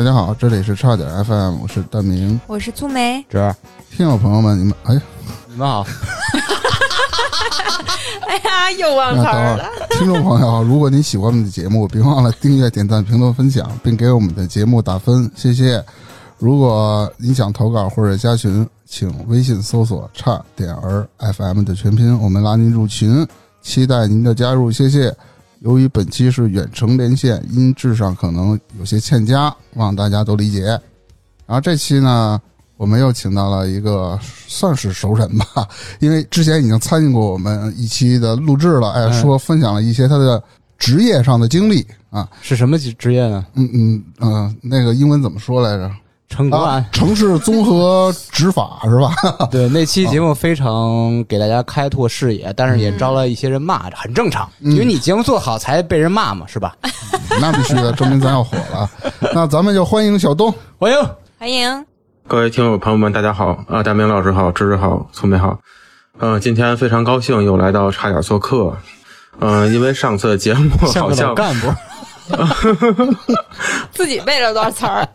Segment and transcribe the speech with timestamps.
[0.00, 2.40] 大家好，这里是差点 FM，我是大明。
[2.46, 3.54] 我是粗梅，这
[3.90, 5.02] 听友朋友们，你们哎呀，
[5.46, 5.84] 你们好，
[8.26, 15.84] 哎呀，又忘词那等会儿儿了。，听众朋友，如果你喜欢我们的节目，别忘了订阅、点赞、评论、分享，并给我们的节目打分，谢谢。
[16.38, 23.28] 如果你想投稿或者加群，请微信搜索“差点儿 FM” 的全拼，我们拉您入群，
[23.60, 25.14] 期待您的加入，谢谢。
[25.60, 30.62] 由于本期是远程连线，音质上可能有些欠佳，望大家都理解。
[30.64, 32.40] 然后这期呢，
[32.76, 35.68] 我们又请到了一个算是熟人吧，
[36.00, 40.42] 因为之前已经参与过我们一期的录制了，哎，嗯说分享了一些他的
[40.78, 43.44] 职业上的经历啊，是什么职职业呢？
[43.54, 45.94] 嗯嗯嗯、呃那个英文怎么说来着？
[46.30, 49.14] 啊城公安。，城市综合执法是吧？
[49.50, 56.76] 对，那期节目非常给大家开拓视野，但是也招了一些人骂，很正常，因为你节目做好才被人骂嘛，是吧？
[57.40, 58.88] 那必须的， 证明咱要火了。
[59.34, 60.54] 那咱们就欢迎小东。
[60.78, 60.98] 欢迎，
[61.38, 61.86] 欢迎，
[62.26, 63.82] 各位听友朋友们，大家好啊！
[63.82, 65.58] 大明老师好，芝芝好，聪明好。
[66.18, 68.76] 嗯、今天非常高兴又来到差点做客。
[69.38, 71.72] 嗯、因为上次的节目好像干部。
[73.90, 75.08] 自己背了多少词儿？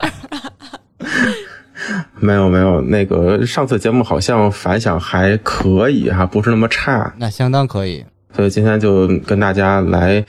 [2.20, 8.04] 没有没有那个上次节目好像反响还可以哈、不是那么差，那相当可以。
[8.36, 10.24] 所以今天就跟大家来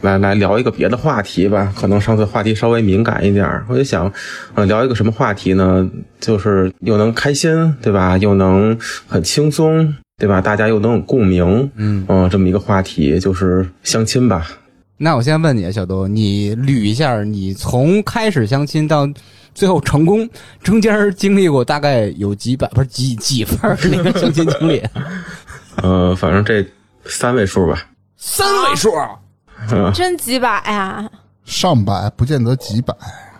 [0.00, 1.72] 来来聊一个别的话题吧。
[1.76, 4.12] 可能上次话题稍微敏感一点儿，我就想，
[4.54, 5.88] 呃，聊一个什么话题呢？
[6.20, 8.16] 就是又能开心，对吧？
[8.18, 8.76] 又能
[9.08, 10.40] 很轻松，对吧？
[10.40, 14.46] 大家又能有共鸣，嗯，嗯、这么一个话题就是相亲吧。
[15.02, 19.04] 那我先问你，小东，你捋一下，你从开始相亲到
[19.52, 20.30] 最后成功，
[20.62, 24.80] 中间经历过大概有几百，不是几几份那个相亲经历？
[25.82, 26.64] 呃，反正这
[27.04, 27.84] 三位数吧。
[28.16, 28.90] 三位数？
[29.92, 31.04] 真几百呀？
[31.44, 32.94] 上百不见得几百，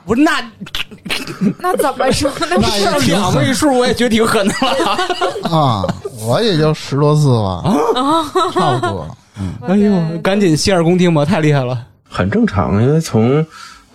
[0.05, 0.43] 不是，那
[1.61, 2.29] 那怎么说？
[2.41, 5.57] 那是两位数我也觉得挺狠的了。
[5.57, 5.87] 啊，
[6.27, 7.63] 我也就十多次吧，
[7.95, 9.17] 啊差不多。
[9.67, 11.87] 哎呦，赶紧洗耳恭听吧，太厉害了。
[12.09, 13.45] 很正常，因为从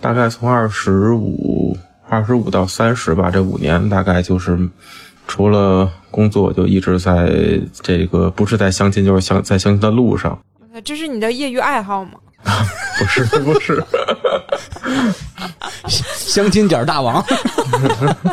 [0.00, 1.76] 大概从二十五、
[2.08, 4.58] 二十五到三十吧，这五年大概就是
[5.26, 10.38] 除了工作，就一直在这个不是在相亲，就是相在相亲的路上。
[10.84, 12.12] 这是你的业余爱好吗？
[12.98, 13.82] 不 是不是，
[15.86, 17.24] 相亲点儿大王，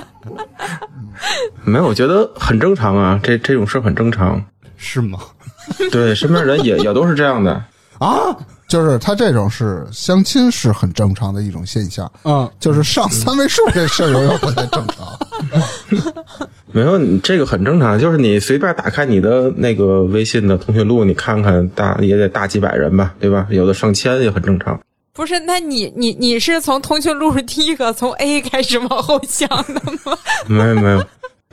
[1.66, 4.44] 没有，我觉得很正常啊，这这种事很正常。
[4.78, 5.20] 是吗？
[5.92, 7.64] 对，身边人也也都是这样的。
[7.98, 8.36] 啊，
[8.68, 15.08] 就是他这种是相亲是很正常的一种现象，嗯，就是上三位数这事儿有点不太正常。
[16.74, 23.48] 没有，你这个很正常，就是你随便打开你的那个微信的通讯录，你看看大也得大几百人吧，对吧？
[23.50, 24.78] 有的上千也很正常。
[25.14, 30.18] 不是，那你你你是从通讯录第一个从 A 开始往后想的吗？
[30.48, 31.02] 没有没有，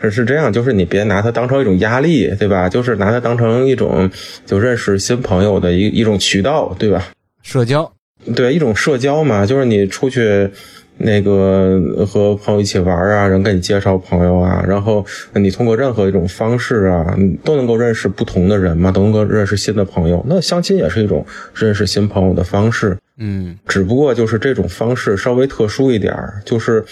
[0.03, 2.69] 是是这样，就是你别拿它当成一种压力，对吧？
[2.69, 4.11] 就是拿它当成一种
[4.45, 7.09] 就认识新朋友的一一种渠道，对吧？
[7.43, 7.91] 社交，
[8.35, 10.51] 对，一种社交嘛，就是你出去
[10.99, 15.05] 那个和朋友一起玩啊，人给你介绍朋友啊，然后
[15.35, 20.25] 你通过任何一种方式啊，都能够认识不同的人嘛，都能够认识新的朋友。
[20.29, 22.97] 那相亲也是一种认识新朋友的方式。
[23.19, 26.85] 嗯，只不过就是这种方式稍微特殊一点儿，就是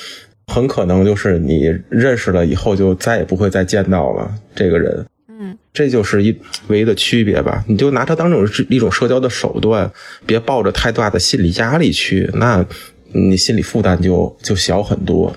[0.51, 7.65] 很可能就是你认识了以后就再也不会再见到了这个人，嗯，这就是一唯一的区别吧。
[7.69, 9.91] 你就拿它当成是一种社交的手段，
[10.27, 12.67] 别抱着太大的心理压力去，那
[13.13, 15.33] 你心理负担就就小很多。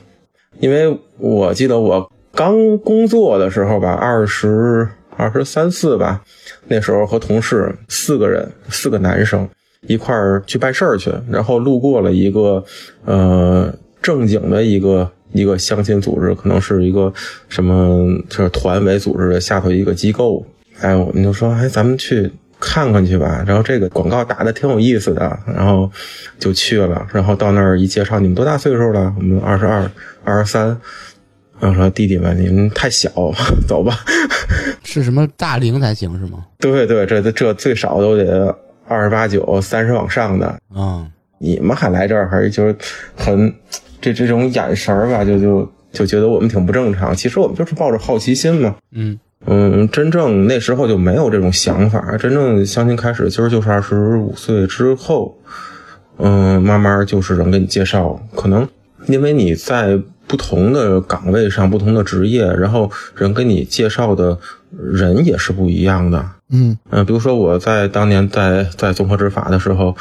[0.60, 6.24] 因为我记得我刚工作的时候吧，二十二十三四吧，
[6.68, 9.48] 那时候和同事四个人，四个男生。
[9.86, 12.64] 一块儿去办事儿去，然后路过了一个
[13.04, 13.70] 呃
[14.04, 17.12] 正经的一个一个相亲组织，可能是一个
[17.50, 20.46] 什么就是团委组织的下头一个机构，
[20.82, 23.44] 哎，我们就说，哎，咱们去看看去吧。
[23.48, 25.90] 然后这个广告打的挺有意思的，然后
[26.38, 27.08] 就去了。
[27.12, 29.12] 然后到那儿一介绍，你们多大岁数了？
[29.18, 29.90] 我们二十二、
[30.24, 30.78] 二十三。
[31.60, 33.10] 然后说弟弟们，你们太小，
[33.66, 33.98] 走吧。
[34.84, 36.46] 是什么大龄才行是吗？
[36.60, 38.54] 对对，这这最少都得
[38.86, 40.60] 二十八九、三十往上的。
[40.76, 42.76] 嗯，你们还来这儿，还就是
[43.16, 43.54] 很
[44.04, 47.16] 这这种眼神儿吧，就就就觉得我们挺不正常。
[47.16, 48.76] 其实我们就是抱着好奇心嘛。
[48.92, 52.18] 嗯嗯，真正那时候就没有这种想法。
[52.18, 55.38] 真正相亲开始，其实就是二十五岁之后，
[56.18, 58.68] 嗯，慢慢就是人给你介绍，可能
[59.08, 59.98] 因为你在
[60.28, 64.38] 不同的岗位上、不同的职业，然后人给你介绍的
[64.78, 66.26] 人也是不一样的。
[66.50, 69.96] 嗯嗯，比如说我在当年在在综合执法的时候，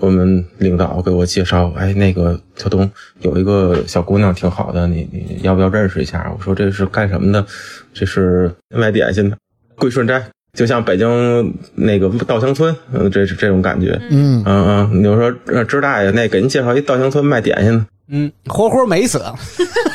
[0.00, 6.32] 我们领导给我介绍，哎，那个小东有一个小姑娘挺好的，你你要不要认识一下？
[6.36, 7.44] 我说这是干什么的？
[7.92, 9.36] 这是卖点心的，
[9.76, 10.22] 桂顺斋，
[10.54, 14.00] 就像北京那个稻香村，嗯， 这是这种感觉。
[14.10, 17.86] 嗯，嗯嗯，你就说呃支大爷，那给您介绍一稻香村卖点心的。
[18.08, 19.22] 嗯，活活美死。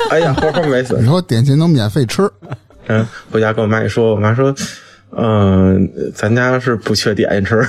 [0.09, 2.29] 哎呀，活活没死你说点心能免费吃。
[2.87, 4.53] 嗯，回家跟我妈一说，我妈说，
[5.15, 7.65] 嗯、咱家是不缺点心吃，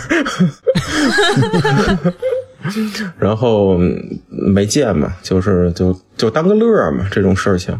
[3.18, 7.78] 然后嗯没见嘛，就是就就当个乐嘛，这种事情。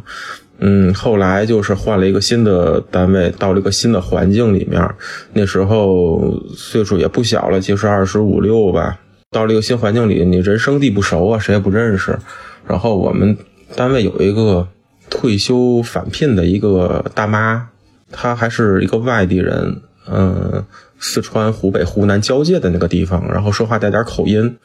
[0.59, 4.89] 嗯，后来就是换了一个新的单位，到了一个新的环境里面。
[5.35, 8.99] 那时候岁数也不小了，其实二十五六吧。
[9.33, 12.19] 到了一个新环境里，你人生地不熟啊，谁也不认识。
[12.67, 13.37] 然后我们
[13.75, 14.67] 单位有一个
[15.11, 17.69] 退休返聘的一个大妈，
[18.11, 20.64] 她还是一个外地人，嗯，
[20.99, 24.56] 四川、湖北、湖南交界的那个地方，然后说话带点口音，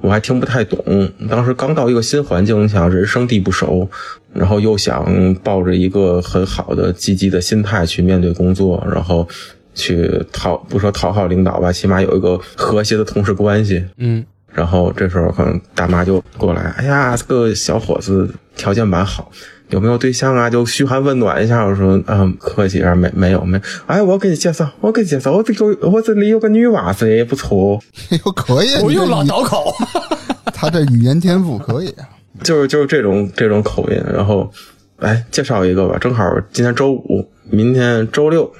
[0.00, 1.10] 我还听不太懂。
[1.28, 3.88] 当时刚到一个新环境，你想人生地不熟，
[4.32, 9.26] 然后又想抱着一个很好的积极的心态去面对工作，然后
[9.74, 13.84] 去讨不说讨好领导吧，起码有一个和谐的同事关系。
[13.98, 19.30] 嗯，然后这时候可能大妈就过来，哎呀，这个小伙子条件蛮好，
[19.70, 20.50] 有没有对象啊？
[20.50, 21.64] 就嘘寒问暖一下。
[21.64, 23.60] 我说，嗯，客气啊，没没有没。
[23.86, 27.80] 哎，我给你介绍，我给你介绍，我这个我这里有个女娃子也不错，
[28.10, 29.72] 哎呦，可以，不用老倒口。
[30.52, 31.88] 他这语言天赋可以。
[31.90, 32.08] 啊
[32.42, 34.02] 就是就是这种这种口音。
[34.14, 34.50] 然后，
[34.98, 38.50] 哎，介绍一个吧，正好今天周五，明天周六。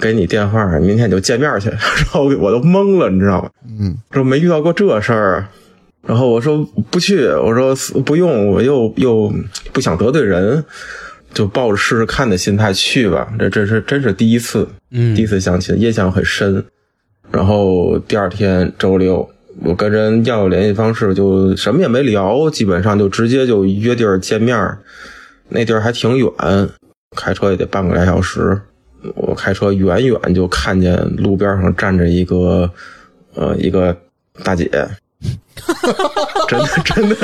[0.00, 1.68] 给你电话，明天就见面去。
[1.68, 1.78] 然
[2.12, 3.50] 后我都懵了，你知道吧？
[3.78, 5.46] 嗯，说没遇到过这事儿，
[6.06, 6.58] 然后我说
[6.90, 9.32] 不去，我说不用，我又又
[9.72, 10.64] 不想得罪人，
[11.32, 13.32] 就抱着试试看的心态去吧。
[13.38, 16.64] 这这是真是第一次，嗯第一次相亲，印象很深。
[17.30, 19.28] 然后第二天周六，
[19.64, 24.78] 我跟人要联系方式，就什么也没聊，基本上就直接就约地儿见面儿。
[25.48, 26.28] 那地儿还挺远，
[27.16, 28.60] 开车也得半个来小时。
[29.14, 32.70] 我开车远远就看见路边上站着一个，
[33.34, 33.96] 呃，一个
[34.44, 34.70] 大姐，
[36.48, 37.16] 真的真的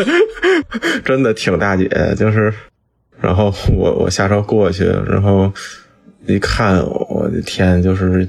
[1.05, 2.53] 真的挺大姐，就是，
[3.21, 5.53] 然后我我下车过去，然后
[6.27, 8.29] 一看，我的天，就是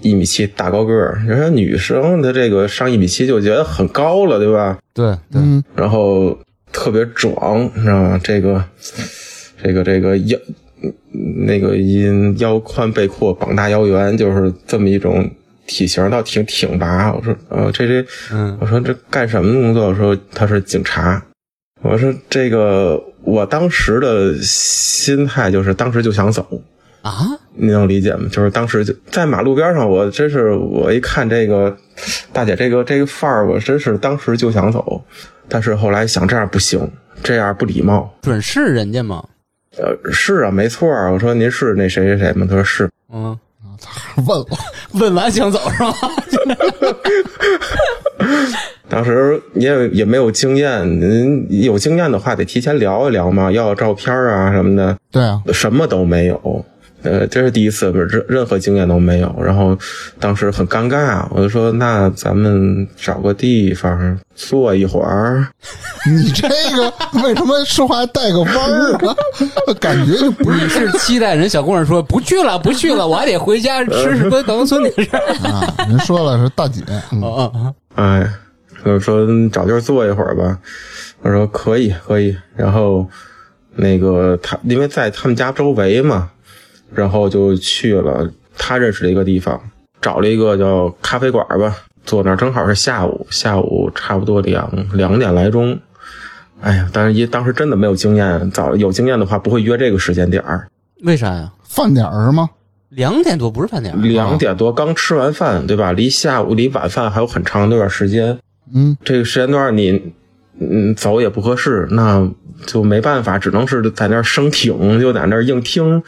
[0.00, 4.78] 一米七大高个儿，你说女生她这个上一米七就觉得很高了，对吧？
[4.92, 6.36] 对对，嗯，然后
[6.72, 8.20] 特别壮，你知道吗？
[8.22, 8.64] 这个
[9.62, 10.38] 这个这个腰
[11.46, 15.30] 那个因腰宽背阔，膀大腰圆，就是这么一种
[15.66, 17.12] 体型，倒挺挺拔。
[17.12, 19.86] 我说，呃，这这，嗯我说这干什么工作？
[19.86, 21.22] 我说他是警察。
[21.82, 26.46] 我说这个，我当时的心态就是当时就想走。
[27.02, 27.12] 啊，
[27.54, 28.26] 你能理解吗？
[28.32, 31.76] 就是当时就在马路边上，我真是我一看这个
[32.32, 35.04] 大姐这个这个范儿，我真是当时就想走，
[35.46, 36.90] 但是后来想这样不行，
[37.22, 38.10] 这样不礼貌。
[38.22, 39.22] 准是人家吗？
[39.76, 41.10] 呃，是啊，没错啊。
[41.10, 42.46] 我说您是那谁谁谁吗？
[42.48, 42.88] 他说是。
[43.12, 43.38] 嗯，
[44.26, 44.46] 问我，
[45.00, 45.94] 问完想走是吧？
[48.88, 56.64] 当时也也没有经验，您有经验的话得提前聊一聊嘛，要要照片啊什么的，对啊，什么都没有。
[57.04, 59.34] 呃，这是第一次，不是任任何经验都没有。
[59.40, 59.78] 然后
[60.18, 65.46] 当时很尴尬，我就说那咱们找个地方坐一会儿。
[66.10, 66.92] 你这个
[67.22, 69.14] 为什么说话带个弯儿啊？
[69.78, 75.50] 感觉就不是你是期待人小姑娘说不去了，不去了，我还得回家 吃什么等孙子的事儿。
[75.50, 75.74] 啊。
[75.88, 76.82] 人说了是大姐，
[77.20, 77.72] 啊！
[77.96, 78.26] 哎，
[78.84, 80.58] 我说找地儿坐一会儿吧。
[81.22, 82.36] 我说可以可以。
[82.56, 83.06] 然后
[83.76, 86.30] 那个他因为在他们家周围嘛，
[86.94, 89.60] 然后就去了他认识的一个地方，
[90.00, 95.78] 找了一个叫咖啡馆吧，坐那儿正好是下午，下午差不多两两点来钟。
[96.60, 100.66] 哎呀，但是一当时真的没有经验，早有经验的话不会约这个时间点儿。
[101.02, 101.52] 为啥呀？
[101.64, 102.48] 饭点儿吗？
[102.90, 105.92] 两点多不是饭点儿两点多刚吃完饭，对吧？
[105.92, 108.38] 离下午离晚饭还有很长的一段时间。
[108.72, 110.12] 嗯，这个时间段你
[110.60, 112.28] 嗯走也不合适，那
[112.66, 116.02] 就没办法，只能是在那儿生挺，就在那儿硬听，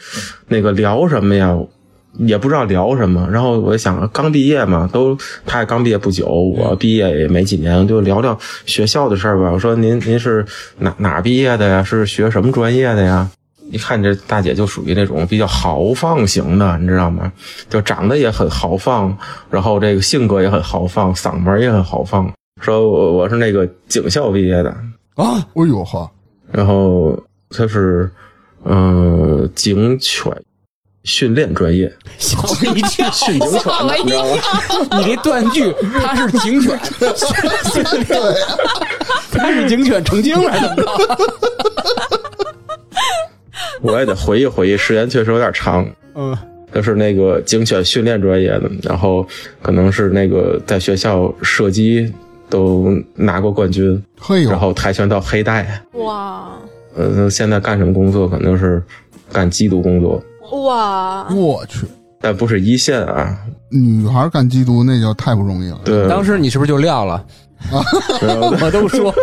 [0.47, 1.57] 那个聊什么呀？
[2.19, 3.29] 也不知道聊什么。
[3.31, 8.35] 然后我想，刚毕业嘛，都他也刚毕业不久，我毕业也没几年，就聊聊
[8.65, 9.51] 学校的事儿吧。
[9.51, 10.43] 我说您您是
[10.79, 11.83] 哪哪毕业的呀？
[11.83, 13.29] 是学什么专业的呀？
[13.69, 17.31] 一看这大姐就属于那种比较豪放型的，你知道吗？
[17.69, 19.15] 就长得也很豪放，
[19.51, 22.31] 然后这个性格也很豪放，嗓门也很豪放。
[22.59, 24.69] 说我我是那个警校毕业的，
[25.15, 25.45] 啊！
[25.55, 26.09] 哎呦呵，
[26.51, 27.15] 然后
[27.49, 28.09] 他是
[28.65, 30.31] 嗯、呃警犬
[31.03, 33.09] 训练专业，吓我一跳！
[33.11, 34.31] 训警犬的，你知道吗？
[34.99, 35.71] 你这断句，
[36.01, 36.77] 他是警犬，
[39.31, 40.83] 他是警犬成精了，怎么着？
[43.81, 45.87] 我也得回忆回忆，时间确实有点长。
[46.15, 46.35] 嗯，
[46.73, 49.25] 他是那个警犬训练专业的，然后
[49.61, 52.11] 可能是那个在学校射击
[52.49, 55.81] 都拿过冠军，嘿呦，然后跆拳道黑带。
[55.93, 56.49] 哇
[56.95, 58.27] 呃，现在干什么工作？
[58.27, 58.81] 可能是
[59.31, 60.21] 干缉毒工作，
[60.65, 61.85] 哇，我去，
[62.19, 63.37] 但不是一线啊。
[63.69, 65.79] 女孩干缉毒那就太不容易了。
[65.83, 67.23] 对，当时你是不是就撂了？
[68.21, 69.13] 然后我都说，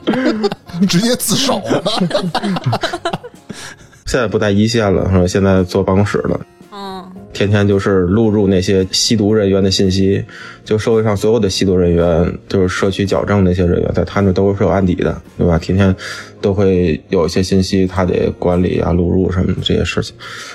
[0.88, 1.82] 直接自首了。
[4.06, 5.26] 现在不在一线了，是吧？
[5.26, 6.40] 现在坐办公室了。
[6.72, 10.24] 嗯，天天就是录入那些吸毒人员的信息，
[10.64, 15.58] 就社会上所有的吸毒人员，就是社区矫正那些人员，在他那都是有案底的，对吧？
[15.58, 15.94] 天天
[16.40, 20.14] 都会有一些信息，他得管理啊、录入什么这些事情，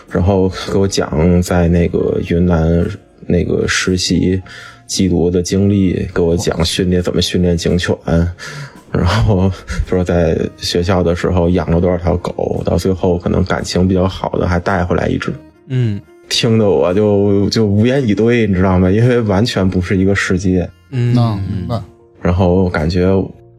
[0.10, 2.86] 然后给我讲在那个云南
[3.27, 4.41] 那个实习
[4.88, 7.95] 缉毒的经历，给我讲训练怎么训练警犬。
[8.91, 9.51] 然后
[9.86, 15.34] 说在学校的时候养了多少条狗，到最后可能感情比较好的还带回来一只，
[15.67, 18.89] 嗯听得我就就无言以对，你知道吗？
[18.89, 20.69] 因为完全不是一个世界。
[20.91, 21.81] 嗯那明白。
[22.22, 23.07] 然后感觉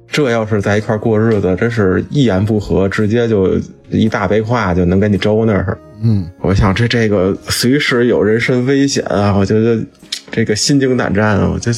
[0.08, 3.58] 这要是在一块过日子，真是一言不合直接就
[3.90, 5.78] 一大背胯就能给你周那儿。
[6.02, 9.80] 嗯，我想这这个随时有人身危险啊，我觉得
[10.30, 11.70] 这个心惊胆战啊，我这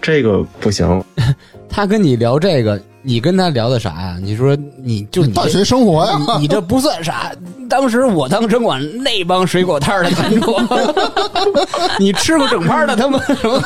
[0.00, 1.02] 这个不行。
[1.68, 4.16] 他跟你聊这个，你跟他聊的啥呀？
[4.20, 7.30] 你说你就你大学生活呀，你你这不算啥。
[7.68, 10.56] 当时我当城管，那帮水果摊的摊主，
[12.00, 13.62] 你吃过整盘的他们什么？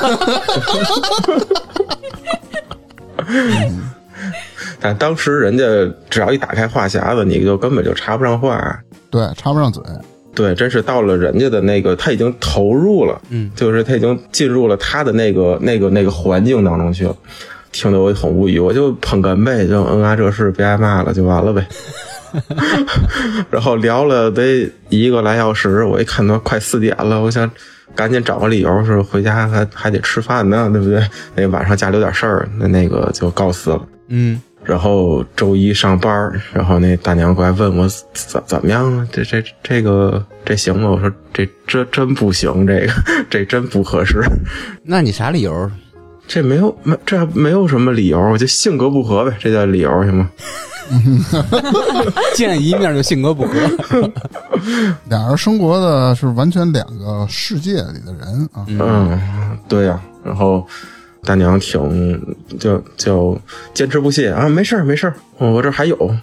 [4.79, 5.65] 但当时人家
[6.11, 8.79] 只要一打开话匣子，你就根本就插不上话。
[9.11, 9.83] 对，插不上嘴。
[10.35, 17.15] 对，真是到了人家的那个，他已经投入了，嗯，就是他已经进入了他的那个、那个、那个环境当中去了，
[17.73, 21.67] 听得我很无语，我就捧哏呗，就嗯啊这事别挨骂了，就完了呗。
[23.51, 27.51] 然后聊了得一个来小时，我一看都快四点了，我想
[27.95, 31.05] 赶紧找个理由，是回家还还得吃饭呢，对不对？
[31.35, 33.85] 那晚上家里有点事儿，那那个就告辞了。
[34.09, 39.09] 嗯，然后周一上班儿，然后那大娘过来问我怎怎么样啊？
[39.11, 40.89] 这这这个这行吗？
[40.89, 42.93] 我说这这真不行，这个
[43.29, 44.21] 这真不合适，
[44.85, 45.71] 那你啥理由？
[46.33, 50.31] 这没有没这没有什么理由，我就性格不合呗，这叫理由行吗？
[52.37, 53.53] 见一面就性格不合。
[55.11, 58.65] 俩人生活的是完全两个世界里的人啊。
[58.69, 60.65] 嗯，对呀、然后
[61.25, 63.37] 大娘挺就就
[63.75, 66.17] 坚持不懈啊，没事儿没事儿，我这还有。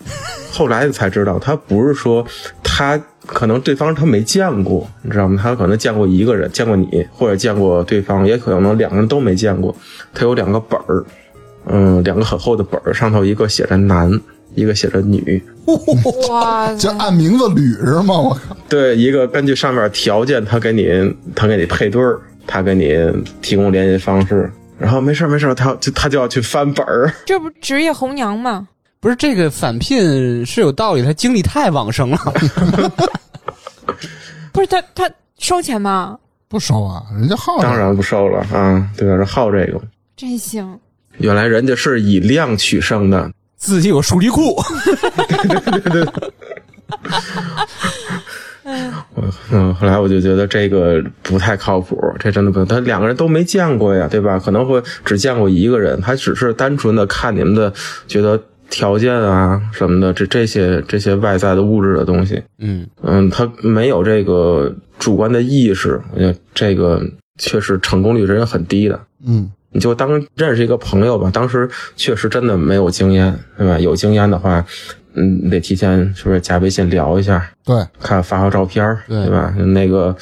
[0.54, 2.26] 后来才知道，他不是说
[2.64, 2.98] 他
[3.28, 5.40] 可能对方他没见过，你知道吗？
[5.44, 9.76] 他可能见过一个人，见过你，或者见过对方，也可能两个人都没见过。
[10.14, 11.06] 他有两个本儿，
[11.66, 14.10] 嗯，两个很厚的本儿，上头一个写着男，
[14.56, 15.44] 一个写着女。
[16.30, 18.18] 哇就按名字捋是吗？
[18.18, 20.88] 我靠，对，一个根据上面条件，他给你
[21.36, 22.98] 他给你配对儿，他给你
[23.42, 27.12] 提供联系方式，然后没事儿没事儿，他就他就要去翻本儿。
[27.26, 28.70] 这不职业红娘吗？
[29.00, 32.18] 不是这个返聘是有道理，他精力太旺盛了。
[34.52, 36.18] 不是他他收钱吗？
[36.50, 39.18] 不收啊，人家好着当然不收了啊，对吧？
[39.18, 39.80] 是好这个，
[40.16, 40.80] 真行，
[41.18, 43.30] 原来人家是以量取胜的。
[43.58, 44.56] 自己有数据库，
[49.52, 54.40] 嗯，后来我就觉得这个不太靠谱，这真的不，他两个人都没见过呀，对吧？
[54.40, 57.74] 可能会只见过一个人，他只是单纯的看你们的，
[58.08, 67.02] 觉得条件啊什么的，这这些这些外在的物质的东西，嗯，嗯，他没有这个主观的意识，我觉得这个
[67.40, 69.00] 确实成功率真是很低的。
[69.26, 73.80] 嗯，你就当认识一个朋友吧，当时确实真的没有经验，对吧？
[73.80, 74.64] 有经验的话，
[75.16, 79.54] 嗯，你得提前是不是加微信聊一下，对，看发发照片儿，对对吧？
[79.58, 80.16] 那个。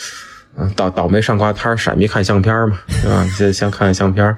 [0.57, 3.24] 嗯，倒倒霉上瓜摊儿，闪避看相片儿嘛， 对吧？
[3.35, 4.38] 先先看看相片儿，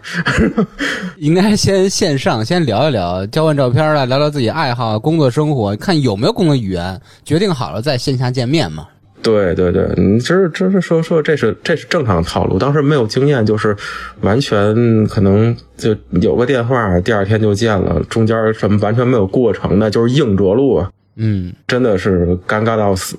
[1.18, 8.88] 应该先线上先聊一聊，交换照片啊，聊聊自己爱好、工作生活，看有没有共同语言，决定好了再线下见面嘛。
[9.22, 12.58] 对对对，你这是这是说说这是这是正常套路。
[12.58, 13.76] 当时没有经验，就是
[14.22, 23.18] 完全可能就有个电话，第二天就见了，中间什么完全没有过程的，就是硬着陆啊，嗯，真的是尴尬到死。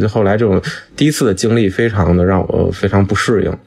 [0.00, 0.60] 就后来这种
[0.96, 3.58] 第一次的经历，非常的让我非常不适应。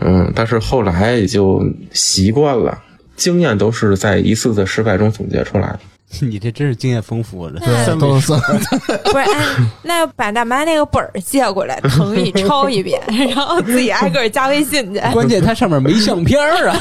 [0.00, 1.62] 嗯，但是后来也就
[1.92, 2.78] 习惯了，
[3.16, 5.80] 经验都是在一次次失败中总结出来的。
[6.26, 8.32] 你这真是经验丰富的，对三位都是，
[9.04, 12.98] 不是，哎，那把大妈那个本儿借过来，腾一抄一遍，
[13.34, 16.80] 然后自己挨个儿加微信去， 关键它上面没相片儿啊。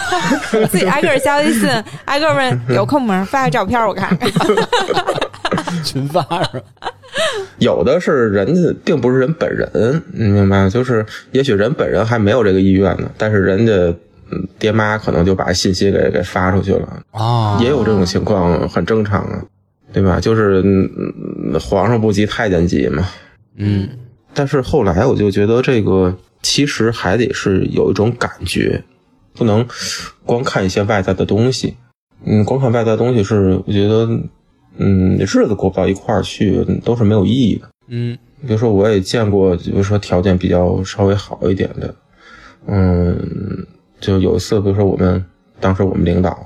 [0.71, 1.67] 自己挨个儿加微信，
[2.05, 3.27] 挨个儿问有空吗？
[3.29, 4.31] 发个照片我看看。
[5.83, 6.89] 群发是吧？
[7.59, 10.69] 有的是人家并不是人本人，你明白吗？
[10.69, 13.73] 就是也许人本人还没有这个意愿呢，但是人家
[14.31, 19.43] 嗯爹妈可能就把信息给给发出去了，啊也有这种情况，很正常啊，
[19.91, 20.19] 对吧？
[20.19, 20.63] 就是
[21.59, 23.07] 皇上不急太监急嘛。
[23.55, 23.89] 嗯
[24.33, 28.83] 但是后来我就觉得这个其实还得是有一种感觉，
[29.33, 29.65] 不能
[30.25, 31.73] 光看一些外在的东西。
[32.23, 34.07] 嗯，光看外在的东西是我觉得，
[34.77, 37.67] 嗯，日子过不到一块儿去都是没有意义的。
[37.89, 41.95] 嗯比如说，我也见过，比如说条件比较稍微好一点的，
[42.67, 43.17] 嗯，
[43.99, 45.23] 就有一次，比如说我们
[45.59, 46.37] 当时我们领导，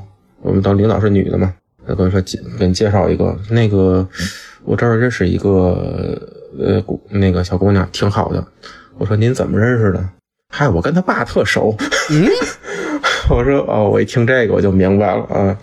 [0.42, 1.54] 我们当领导是女的嘛，
[1.86, 4.08] 他跟我说介给你介绍一个，那个
[4.64, 6.18] 我这儿认识一个
[6.58, 8.42] 呃姑那个小姑娘，挺好的。
[8.98, 10.10] 我说您怎么认识的？
[10.48, 11.76] 嗨，我跟他爸特熟。
[12.10, 12.26] 嗯，
[13.30, 15.58] 我说哦，我一听这个我就明白了啊，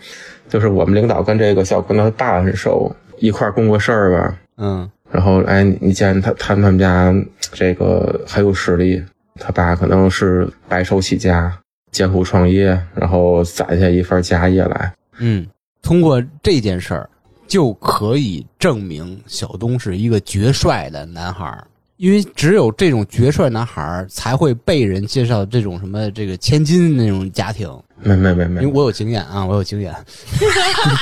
[0.49, 4.39] 就是我们领导跟这个小姑娘她爸很熟，一块儿共过事儿吧。
[4.57, 7.15] 嗯然后哎，你你见他他们家
[7.53, 9.03] 这个很有实力，
[9.37, 11.57] 他爸可能是白手起家，
[11.91, 14.93] 艰苦创业，然后攒下一份家业来。
[15.19, 15.47] 嗯，
[15.81, 17.09] 通过这件事儿
[17.47, 21.67] 就可以证明小东是一个绝帅的男孩儿，
[21.99, 27.69] 因为只有这种绝帅男孩儿才会被人介绍这种什么这个千金那种家庭。
[28.01, 29.93] 没没没没，因为我有经验啊，我有经验，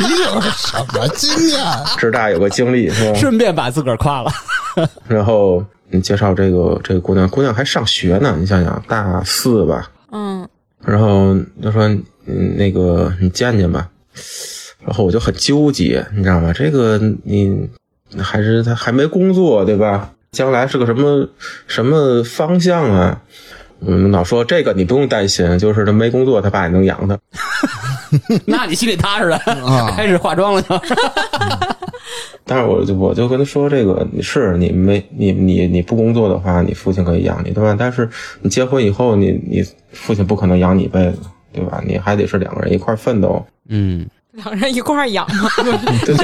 [0.00, 1.62] 你有什么经验？
[1.98, 3.18] 知大有个经历是吧？
[3.18, 4.32] 顺便把自个儿夸了。
[5.06, 10.48] 然后你介绍这个这个姑娘，姑娘还上学呢，你想想大四吧，嗯，
[10.82, 11.86] 然后就说
[12.24, 13.90] 嗯那个你见见吧，
[14.82, 16.50] 然后我就很纠结，你知道吗？
[16.54, 17.68] 这个你
[18.18, 20.10] 还是他还没工作对吧？
[20.32, 21.28] 将来是个什么
[21.66, 23.22] 什么方向啊？
[23.80, 27.18] 嗯，老说这个你不用担心，就是他没工作，他爸也能养他。
[28.46, 30.80] 那你心里踏实了，啊开始化妆了就。
[32.48, 37.76] 但是我就我就跟他说，这个你是你没你你你不工作的话，你父亲可以养你，对吧？
[37.78, 38.08] 但是
[38.40, 39.62] 你结婚以后，你你
[39.92, 41.18] 父亲不可能养你一辈子，
[41.52, 41.82] 对吧？
[41.84, 43.44] 你还得是两个人一块奋斗。
[43.68, 45.50] 嗯，两人一块儿养嘛。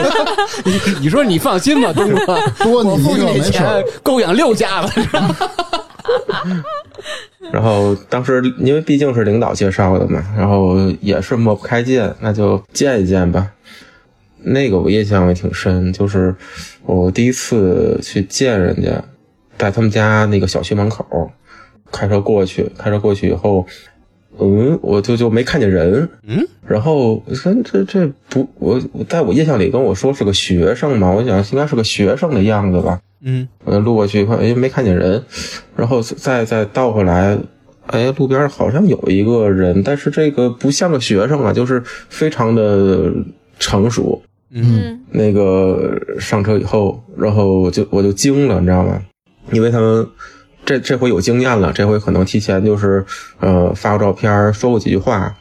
[0.65, 5.01] 你你说你放心吧，东哥，多你一个钱够养六家子。
[7.53, 13.51] 然后当时因为毕竟是领导介绍的嘛，然后也是抹不开见，那就见一见吧。
[14.45, 16.35] 那个我印象也挺深，就是
[16.85, 19.03] 我第一次去见人家，
[19.59, 21.31] 在他们家那个小区门口，
[21.91, 23.67] 开车过去，开车过去以后，
[24.39, 33.47] 嗯，我就就没看见人，嗯，然后我说这这不，我我在我印象里跟我说是个学生嘛，我想应该是个学生的样子吧，嗯。
[33.65, 35.23] 我就路过去一看，哎，没看见人，
[35.77, 37.39] 然后再再倒回来，
[37.87, 43.13] 哎，路边好像有一个人，但是这个不像个学生啊，就是非常的
[43.59, 44.21] 成熟。
[44.51, 44.81] 嗯。
[44.83, 49.01] 嗯那个上车以后，然后我就我就惊了，你知道吗？
[49.51, 50.07] 因为他们
[50.65, 53.05] 这这回有经验了，这回可能提前就是
[53.41, 55.35] 呃发过照片，说过几句话，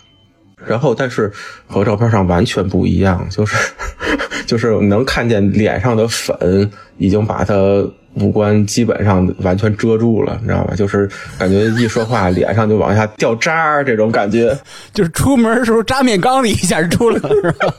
[0.65, 1.31] 然后但是
[1.67, 3.55] 和照片上完全不一样，就是
[4.47, 7.53] 就是能看见脸上的粉已经把它
[8.15, 10.75] 五官基本上完全遮住了，你知道吧？
[10.75, 14.57] 就是感觉一说话脸上就往下掉渣儿这种感觉。
[14.93, 17.73] 就是出门的时候扎面缸里一下就出来了，是吧？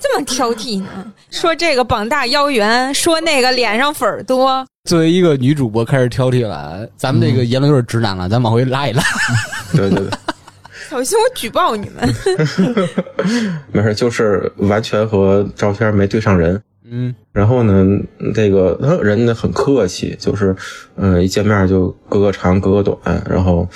[0.00, 0.86] 这么挑剔呢？
[1.30, 4.66] 说这个膀大腰圆，说那个脸上粉儿多。
[4.88, 9.02] 作为一个女主播开始挑剔了，咱们这个言论有点直男了，咱往回拉一拉。
[9.72, 10.10] 对对对。
[10.88, 12.14] 小心我举报你们！
[13.70, 16.60] 没事，就是完全和照片没对上人。
[16.90, 17.86] 嗯然后呢，
[18.34, 20.56] 这个他人呢很客气，就是，
[20.96, 23.68] 呃，一见面就隔个长隔个短，然后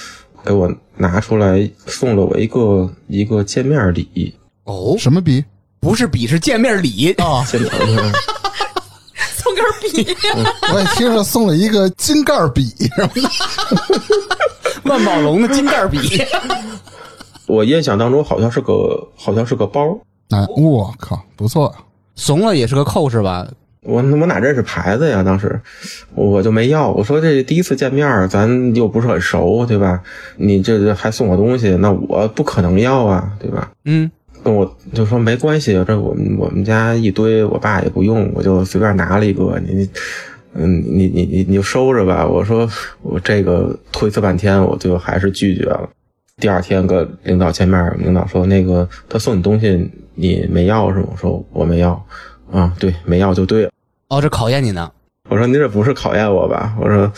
[0.45, 5.45] 给我拿出来送了我一个一个见面礼，哦，什么笔
[5.81, 7.13] 不是笔，是见面礼。
[7.13, 7.45] 啊？
[7.51, 7.71] 见面
[9.37, 10.17] 送根笔，
[10.73, 12.65] 我也听着送了一个金盖笔
[12.97, 13.31] 什么的。
[14.91, 15.99] 万宝龙的金盖笔。
[17.47, 19.99] 我印象当中好像是个好像是个包，
[20.31, 21.75] 哎，我靠，不错，
[22.15, 23.47] 怂了也是个扣是吧？
[23.83, 25.23] 我我哪认识牌子呀？
[25.23, 25.61] 当时
[26.15, 30.03] 我就没要，我说这第一次见面，咱又不是很熟，对吧？
[30.37, 33.71] 你这还送我东西，那我不可能要啊，对吧？
[33.85, 34.11] 嗯
[34.43, 39.89] 跟我就说没关系，这我们我们家一堆，我爸也不用，我就随便拿了一个，你，
[40.55, 42.27] 嗯，你你你你就收着吧。
[42.27, 42.69] 我说
[43.03, 45.89] 我这个推辞半天，我最后还是拒绝了。
[46.39, 51.09] 第二天跟领导见面，领导说那个他送你东西你没要是吗？
[51.11, 52.07] 我说我没要
[52.53, 53.71] 啊，对，没要就对了。
[54.09, 54.91] 哦，这考验你呢。
[55.31, 56.77] 我说您这不是考验我吧？
[56.81, 57.11] 我说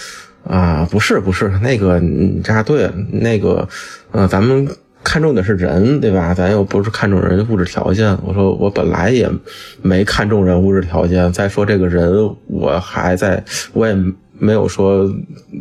[0.45, 3.69] 啊，不是不是，那个你这样对了，那个
[4.13, 4.69] 呃，咱们
[5.03, 6.33] 看重的是人，对吧？
[6.33, 8.17] 咱又不是看重人物质条件。
[8.25, 9.29] 我说我本来也
[9.83, 12.13] 没看重人物质条件，再说这个人
[12.47, 13.95] 我还在，我也
[14.39, 15.13] 没有说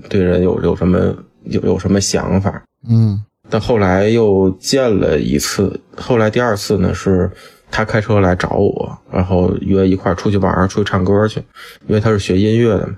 [0.07, 2.61] 对人有有什么有有什么想法。
[2.87, 7.29] 嗯但后来又见了一次，后来第二次呢是
[7.69, 11.39] 他开车来找我，然后约一块儿出去玩儿，出去唱歌去，
[11.87, 12.95] 因为他是学音乐的嘛。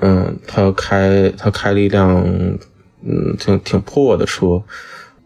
[0.00, 2.22] 嗯，他开他开了一辆
[3.02, 4.62] 嗯挺挺破的车，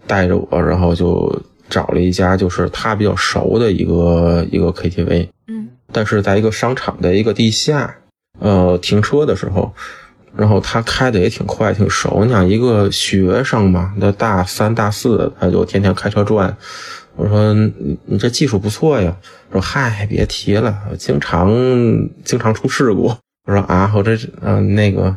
[0.06, 7.94] 带着我，然后就找了一家就是他比较熟的一个一个 KTV，嗯但是在一个商场的一个地下，
[8.38, 9.70] 呃，停车的时候，
[10.36, 12.24] 然后他开的也挺快，挺熟。
[12.24, 16.56] 你想一个学生嘛，那大三大四，他就天天开车转。
[17.14, 19.14] 我说你你这技术不错呀。
[19.52, 21.52] 说嗨，别提了，经常
[22.24, 23.14] 经常出事故。
[23.44, 25.14] 我说啊，我这嗯、那个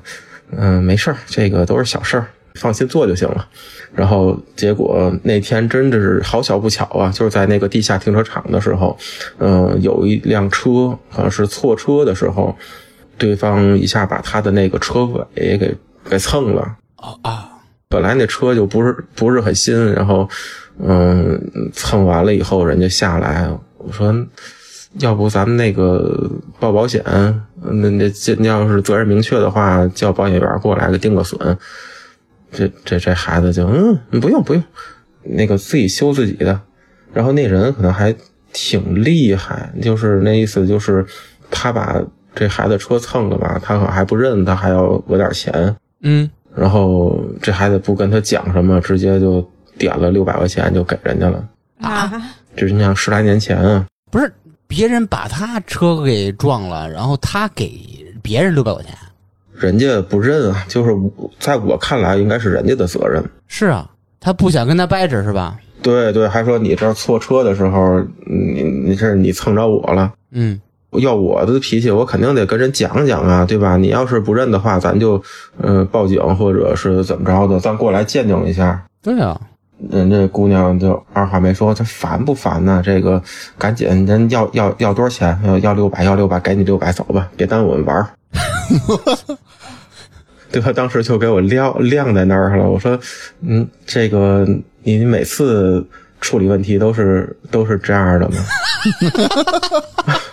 [0.51, 3.47] 嗯、没事儿，这个都是小事儿，放心做就行了。
[3.93, 8.97] 然后结果那天真的是好巧不巧啊，就是在那个地下停车场的时候，
[9.37, 12.53] 嗯、有一辆车好像是错车的时候，
[13.17, 15.75] 对方一下把他的那个车尾给
[16.09, 16.61] 给蹭了。
[16.95, 17.49] 啊啊，
[17.87, 20.27] 本来那车就不是不是很新，然后
[20.79, 21.39] 嗯
[21.73, 24.13] 蹭完了以后，人家下来，我说
[24.99, 27.03] 要不咱们那个报保险，
[27.61, 31.57] 那那这要是责任明确的话，叫保险员过来给定个损。
[32.51, 34.63] 这这这孩子就嗯不用不用，
[35.23, 36.59] 那个自己修自己的。
[37.13, 38.15] 然后那人可能还
[38.51, 41.05] 挺厉害，就是那意思就是
[41.51, 42.01] 他把
[42.35, 45.75] 这孩子车蹭了吧，他可还不认，他还要讹点钱。
[46.01, 49.43] 嗯，然后这孩子不跟他讲什么，直接就
[49.77, 51.43] 点了六百块钱就给人家了。
[51.79, 52.11] 啊，
[52.55, 54.31] 就是你想十来年前啊，不是
[54.67, 57.71] 别人把他车给撞了，然后他给
[58.21, 58.93] 别人六百块钱。
[59.53, 60.91] 人家不认啊，就是
[61.39, 63.23] 在我看来应该是人家的责任。
[63.47, 65.57] 是啊，他不想跟他掰扯是吧？
[65.81, 70.11] 对对，还说你这儿错车的时候，你你这你蹭着我了。
[70.31, 70.59] 嗯，
[70.91, 73.77] 要我的脾气，我肯定得跟人讲讲啊，对吧？
[73.77, 75.21] 你要是不认的话，咱就
[75.61, 78.85] 呃报警或者是怎么着的，咱过来鉴定一下。
[79.01, 79.39] 对啊，
[79.89, 82.81] 人这姑娘就二话没说，她烦不烦呢？
[82.83, 83.21] 这个
[83.57, 85.37] 赶紧，人要要要多少钱？
[85.45, 88.07] 要要六百，要六百，给你六百，走吧，别耽误我们玩儿。
[90.51, 90.71] 对吧？
[90.71, 92.69] 当时就给我晾晾在那儿了。
[92.69, 92.97] 我说，
[93.41, 94.47] 嗯，这个
[94.83, 95.85] 你每次
[96.21, 98.35] 处理问题都是都是这样的吗？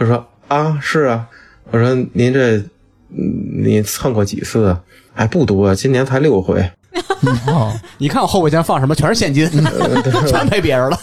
[0.00, 1.28] 他说啊，是啊。
[1.70, 4.76] 我说您这嗯你蹭过几次？
[5.14, 6.58] 哎不多，今年才六回。
[7.46, 9.48] 哦，你看我后备箱放什么，全是现金，
[10.26, 10.98] 全赔别人了。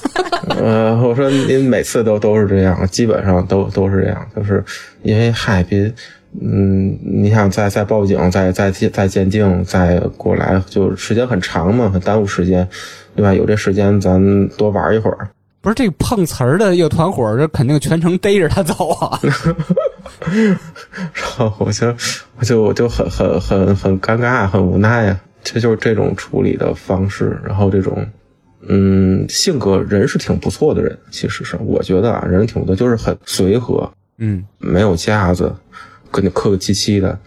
[0.49, 4.63] 呃，我说您每次都都是这样，基本上都都是这样，就是
[5.03, 5.93] 因为嗨别，
[6.41, 12.67] 嗯，你想再再报警，再再再鉴定，再过来，就时间很长嘛，很耽误时间，
[13.15, 13.33] 对吧？
[13.33, 15.29] 有这时间咱多玩一会儿。
[15.61, 19.19] 不是这个碰瓷儿的一个团伙，这肯定全程逮着他走啊。
[21.13, 21.95] 然后我就
[22.37, 28.07] 我就我就很很很很尴尬，很无奈呀、这就是这种处理的方式，然后这种。
[28.69, 35.55] 嗯，性格人是挺不错的人，其实是我觉得啊，人挺不错，就是很随和，嗯，没有架子，
[36.11, 37.17] 跟你客客气气的。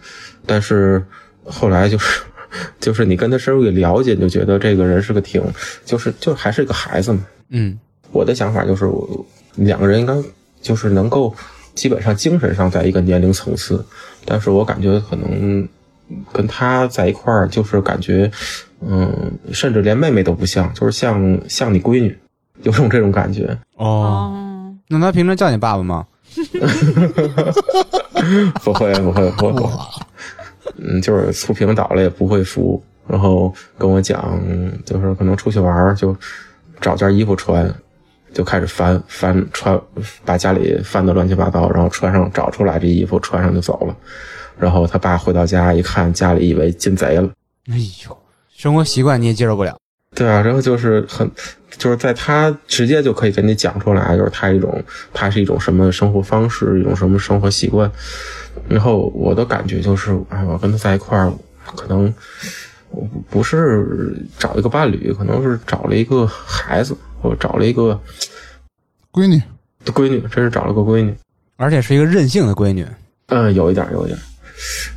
[0.45, 1.03] 但是
[1.43, 2.21] 后来就是，
[2.79, 5.41] 就是你跟他深入一了解，你就觉得这个人是个挺，
[5.83, 7.25] 就是就还是个孩子嘛。
[7.49, 7.79] 嗯，
[8.11, 10.13] 我的想法就是我，两个人应该
[10.61, 11.33] 就是能够
[11.75, 13.83] 基本上精神上在一个年龄层次，
[14.25, 15.67] 但是我感觉可能
[16.33, 18.29] 跟他在一块儿，就是感觉，
[18.81, 22.17] 嗯，甚至连妹妹都不像，就是像像你闺女，
[22.63, 23.57] 有种这种感觉。
[23.77, 26.05] 哦，哦，那他平常叫你爸爸吗？
[28.63, 29.73] 不会不会不会不会，
[30.77, 34.39] 嗯，就是醋瓶倒了也不会扶，然后跟我讲，
[34.85, 36.15] 就是可能出去玩儿就
[36.79, 37.73] 找件衣服穿，
[38.33, 39.79] 就开始翻翻穿，
[40.25, 43.95] 把家里翻得乱七八糟，然后穿上找出来这衣服穿上就走了，
[44.57, 47.29] 然后他爸回到家一看，家里以为进贼了。
[47.69, 48.17] 哎呦，
[48.55, 49.77] 生活习惯你也接受不了。
[50.13, 51.29] 对啊，然后就是很，
[51.77, 57.89] 就是在他直接就可以跟你讲出来，就是他一种，他是一种什么生活方式，一种什么生活习惯。
[58.67, 61.31] 然后我的感觉就是，哎，我跟他在一块儿，
[61.77, 62.13] 可能
[62.89, 67.99] 我不是找一个伴侣，可能是找了一个孩子，或者找了一个
[69.11, 69.41] 闺女，
[69.85, 71.13] 闺女，真是找了个闺女。
[71.57, 72.85] 而且是一个任性的闺女。
[73.27, 74.17] 嗯，有一点，有一点。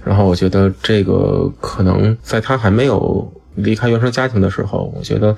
[0.05, 5.37] 然后我觉得这个可能在他还没有离开原生家庭的时候，我觉得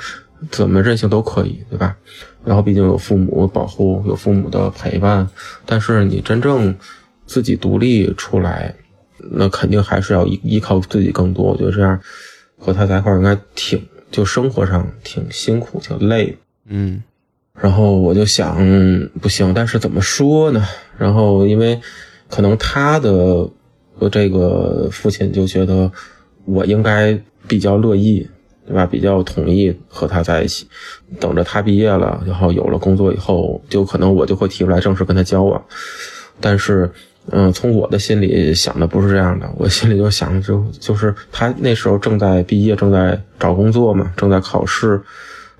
[0.51, 1.97] 怎么任性都可以，对吧？
[2.45, 5.29] 然后毕竟有父母保护，有父母的陪伴，
[5.65, 6.77] 但是你真正
[7.27, 8.75] 自己独立出来，
[9.19, 11.47] 那肯定还是要依依靠自己更多。
[11.47, 12.01] 我觉得这样
[12.59, 16.37] 和他在一块儿应该挺，就生活上挺辛苦，挺累。
[16.69, 17.03] 嗯
[17.59, 20.63] 然后我就想，嗯不行，但是怎么说呢？
[20.99, 21.81] 然后因为
[22.29, 23.49] 可能他的
[23.99, 25.91] 呃这个父亲就觉得
[26.45, 28.29] 我应该比较乐意，
[28.67, 28.85] 对吧？
[28.85, 30.67] 比较同意和他在一起，
[31.19, 35.65] 等着他毕业了，然后有了工作以后，就可能我就会提出来正式跟他交往。
[36.41, 36.91] 但是，
[37.31, 45.01] 嗯，从我的心里想的不是这样的，我心里就想就就是他那时候正在毕业，正在找工作嘛，正在考试。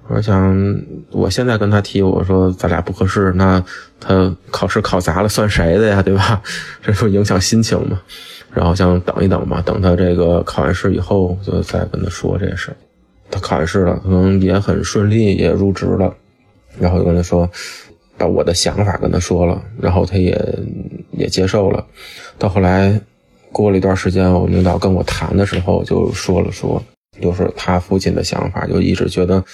[0.09, 3.63] 我想，我现在跟他提，我说咱俩不合适，那
[3.99, 6.41] 他考试考砸了算谁的呀，对吧？
[6.81, 8.01] 这不影响心情嘛。
[8.55, 12.77] 然后想等一等吧，等他这个考完试以后，就再跟他说这事儿。
[13.31, 16.15] 他考完试了，可能也很顺利，也入职了。
[16.79, 17.51] 然后就跟他说，
[18.17, 20.41] 把我的想法跟他说了，然后他也
[21.11, 21.85] 也接受了。
[22.39, 22.99] 到后来
[23.51, 26.81] 过了一段时间，我领导跟我谈的时候就说了说，
[27.21, 29.45] 就是他父亲的想法，就一直觉得。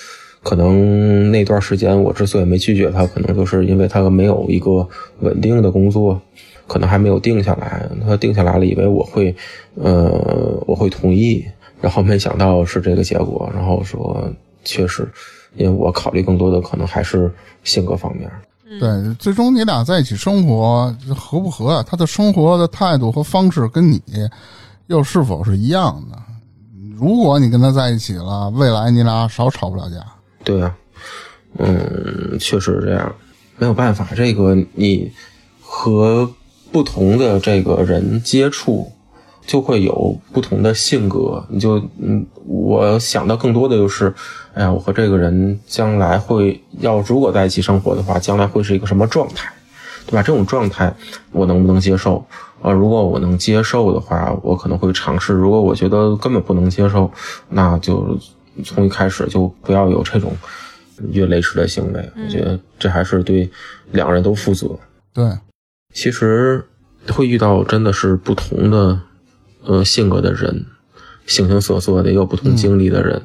[0.43, 4.87] 可能那段时间我之所以没拒绝他，可能就是因为他没有一个
[5.21, 6.21] 稳定的工作，
[6.67, 7.89] 可能还没有定下来。
[8.05, 9.35] 他定下来了，以为我会，
[9.77, 11.45] 呃，我会同意，
[11.81, 13.49] 然后没想到是这个结果。
[13.55, 14.29] 然后说，
[14.65, 15.09] 确实，
[15.55, 18.29] 因为我考虑更多的可能还是性格方面。
[18.81, 24.03] 对，最终你俩在一起生活合不合，他的生活的态度和方式跟你
[24.89, 26.19] 又是否是一样的？
[26.97, 29.99] 如果你跟他在一起了，未来你俩少吵不了架。
[30.45, 30.75] 对啊，
[31.59, 33.15] 嗯，确实是这样，
[33.59, 35.11] 没有办法，这个你
[35.61, 36.29] 和
[36.71, 38.91] 不同的这个人接触，
[39.47, 41.45] 就会有不同的性格。
[41.49, 44.13] 你就嗯，我想到更多的就是，
[44.55, 49.53] 哎呀，我和这个人将来会要如果在一起生活的话，将来会是一个什么状态，
[50.07, 50.23] 对吧？
[50.23, 50.95] 这种状态
[51.31, 52.25] 我能不能接受？
[52.63, 57.11] 啊，如果我能接受的话，我可能会尝试；如果我觉得根本不能接受，
[57.49, 58.17] 那就
[58.65, 60.37] 从一开始就不要有这种
[61.11, 62.11] 越雷池的行为。
[62.17, 63.49] 我觉得这还是对
[63.91, 64.69] 两个人都负责。
[65.13, 65.25] 对，
[65.93, 66.65] 其实
[67.09, 69.01] 会遇到真的是不同的
[69.65, 70.65] 呃性格的人，
[71.27, 73.21] 形形色色的，也有不同经历的人。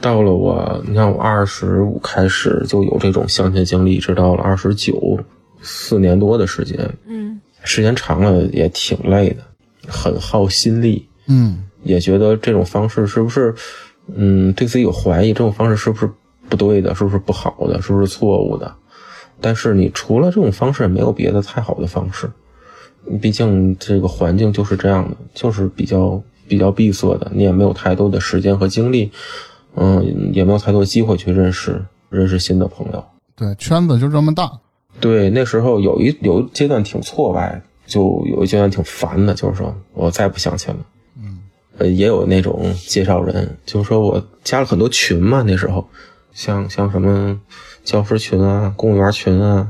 [0.00, 5.18] 到了我，你看我二十五开始就有这种相亲经历，一直到了二十九，
[5.62, 6.78] 四年多的时间。
[7.06, 9.42] 嗯时间长了也挺累的，
[9.88, 13.52] 很耗心力，嗯也觉得这种方式是不是，
[14.14, 16.10] 嗯，对自己有怀疑，这种方式是不是
[16.48, 18.74] 不对的，是不是不好的，是不是错误的？
[19.40, 22.30] 但是你除了这种方式，也没有别的太好的方式。
[23.20, 29.10] 毕竟这个环境就是这样的，就是比较比较闭塞的，你也没有太多的时间和精力，
[29.74, 33.04] 嗯，也没有太多机会去认识认识新的朋友。
[33.36, 34.50] 对，圈子就这么大。
[34.98, 40.80] 对，那时候有一有一阶段挺挫败，就有一阶段挺烦的，就是说我再不相亲了。
[41.78, 45.86] 呃，也有那种介绍人，就是说我加了很多群嘛，那时候
[46.32, 47.40] 像像什么
[47.84, 49.68] 教师群啊、公务员群啊，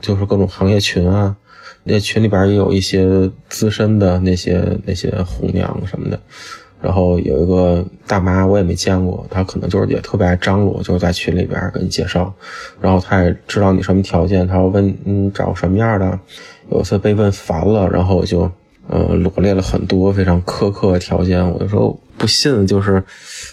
[0.00, 1.36] 就是各种行业群啊，
[1.84, 6.20] 那群里边也有一些资深的那些那些红娘什么的。
[6.82, 12.32] 然后有一个大妈，我也没见过，她可能就是也特别爱张罗，就是在群里边给你介绍，
[12.82, 16.20] 然后她也知道你什么条件，她要问你找什么样的。
[16.70, 18.48] 有一次被问烦了，然后我就
[18.88, 23.02] 呃罗列了很多非常苛刻的条件，我就说不信，就是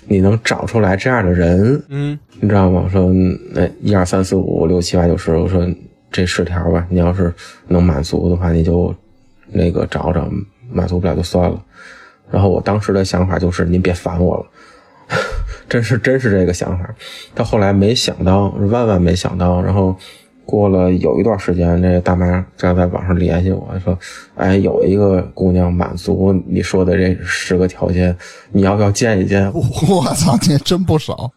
[0.08, 2.82] 你能找出来这样的人，嗯你知道吗？
[2.86, 3.12] 我说
[3.52, 5.68] 那一二三四五六七八九十，我说
[6.12, 7.34] 这十条吧，你要是
[7.68, 8.94] 能满足的话，你就
[9.48, 10.30] 那个找找，
[10.72, 11.64] 满足不了就算了。
[12.32, 15.18] 然后我当时的想法就是，您别烦我了，
[15.70, 16.94] 真是真是这个想法。
[17.36, 19.96] 到后来没想到，万万没想到，然后
[20.46, 23.98] 过了有一段时间，这大妈这样在网上联系我说，
[24.36, 28.16] 哎，有一个姑娘满足你说的这十个条件，
[28.52, 29.50] 你要不要见一见？
[29.54, 31.32] 我操，你也真不少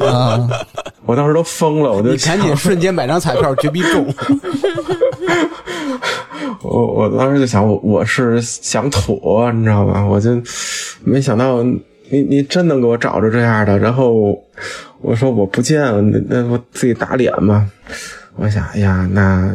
[0.00, 0.48] 啊！
[1.04, 4.06] 我当时都疯了，我就你赶紧 瞬间买张彩票，绝逼中。
[6.62, 10.04] 我我当时就想，我我是想妥，你知道吗？
[10.06, 10.30] 我就
[11.02, 13.78] 没想到你你真能给我找着这样的。
[13.78, 14.40] 然后
[15.00, 17.68] 我说我不见了，那那我自己打脸嘛。
[18.36, 19.54] 我想，哎呀，那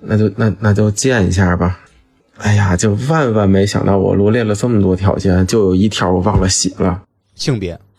[0.00, 1.78] 那就那那就见一下吧。
[2.38, 7.02] 哎呀，就万万没想到，我罗列了这么多条件，就有一条我忘了写了。
[7.34, 7.78] 性别，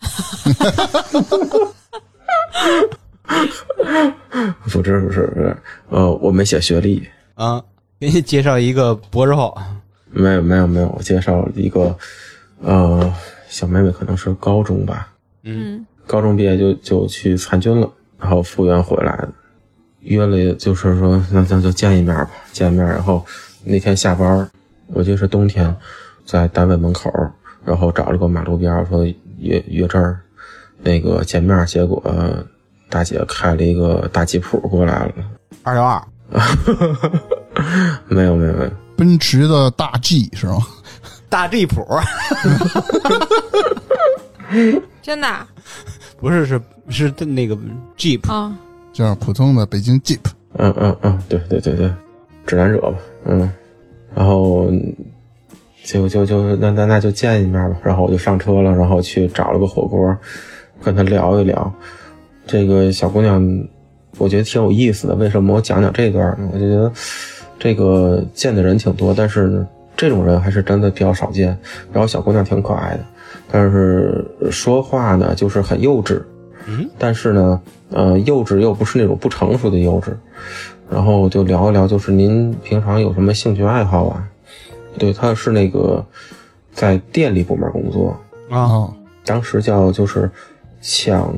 [4.62, 5.56] 不是不是不是，
[5.88, 7.02] 呃，我没写学历，
[7.34, 7.62] 啊，
[7.98, 9.56] 给你介绍一个博士后，
[10.10, 11.96] 没有没有没有，我介绍了一个
[12.60, 13.12] 呃
[13.48, 15.08] 小妹妹，可能是高中吧，
[15.42, 15.84] 嗯。
[16.06, 19.16] 高中毕业就就去参军了，然后复员回来。
[19.16, 19.28] 的，
[20.04, 22.84] 约了就是说那咱就见一面吧，见面。
[22.84, 23.24] 然后
[23.64, 24.48] 那天下班，
[24.88, 25.74] 我记得是冬天，
[26.24, 27.10] 在单位门口，
[27.64, 29.04] 然后找了个马路边儿说
[29.38, 30.20] 约约这儿
[30.82, 32.02] 那个见面，结果、
[32.88, 35.12] 大姐开了一个大吉普过来了，
[35.62, 36.02] 二幺二，
[38.08, 40.58] 没有没有没有，奔驰的大 G 是吗？
[41.28, 41.84] 大 G 普，
[45.02, 45.46] 真的啊？
[46.20, 47.56] 不是是是那个
[47.96, 48.56] Jeep，啊
[48.94, 50.20] 就是普通的北京 Jeep。
[50.56, 51.90] 嗯嗯嗯，对对对对，
[52.46, 53.50] 指南者吧，嗯，
[54.14, 54.70] 然后
[55.82, 60.16] 就就就那那那就见一面吧，然后我就上车了，然后去找了个火锅，
[60.80, 61.70] 跟她聊一聊。
[62.46, 63.42] 这个小姑娘，
[64.16, 65.14] 我觉得挺有意思的。
[65.16, 66.48] 为什么我讲讲这段呢？
[66.52, 66.92] 我就觉得
[67.58, 71.58] 这个见的人挺多，但是，这种人还是真的比较少见。
[71.92, 73.00] 然后小姑娘挺可爱的，
[73.50, 76.22] 但是说话呢就是很幼稚，
[76.66, 80.12] 嗯，但是呢，呃，幼稚又不是那种不成熟的幼稚。
[80.90, 84.28] 然后就聊一聊，就是您平常有什么兴趣爱好啊？
[84.98, 86.04] 对，他是那个
[86.72, 88.16] 在电力部门工作，
[88.50, 90.30] 啊，哦，当时叫就是
[90.82, 91.34] 抢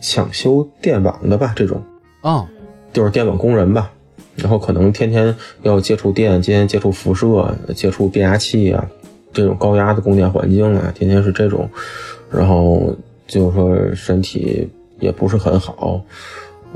[0.00, 1.80] 抢修电网的吧，这种
[2.22, 2.46] 啊，
[2.92, 3.90] 就是电网工人吧。
[4.34, 8.84] 然后可能天天要接触电，今天接触辐射，接触变压器啊，
[9.32, 11.70] 这种高压的供电环境啊，天天是这种。
[12.30, 12.94] 然后
[13.28, 16.00] 就是说身体也不是很好，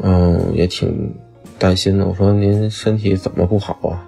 [0.00, 1.12] 嗯，也挺
[1.58, 2.06] 担心的。
[2.06, 4.06] 我说您身体怎么不好啊？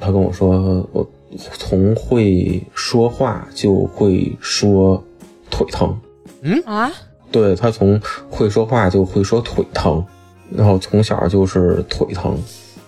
[0.00, 5.00] 他跟我说，我从会说话就会说
[5.50, 5.96] 腿疼。
[6.40, 6.90] 嗯啊，
[7.30, 10.02] 对他从会说话就会说腿疼，
[10.50, 12.34] 然后从小就是腿疼。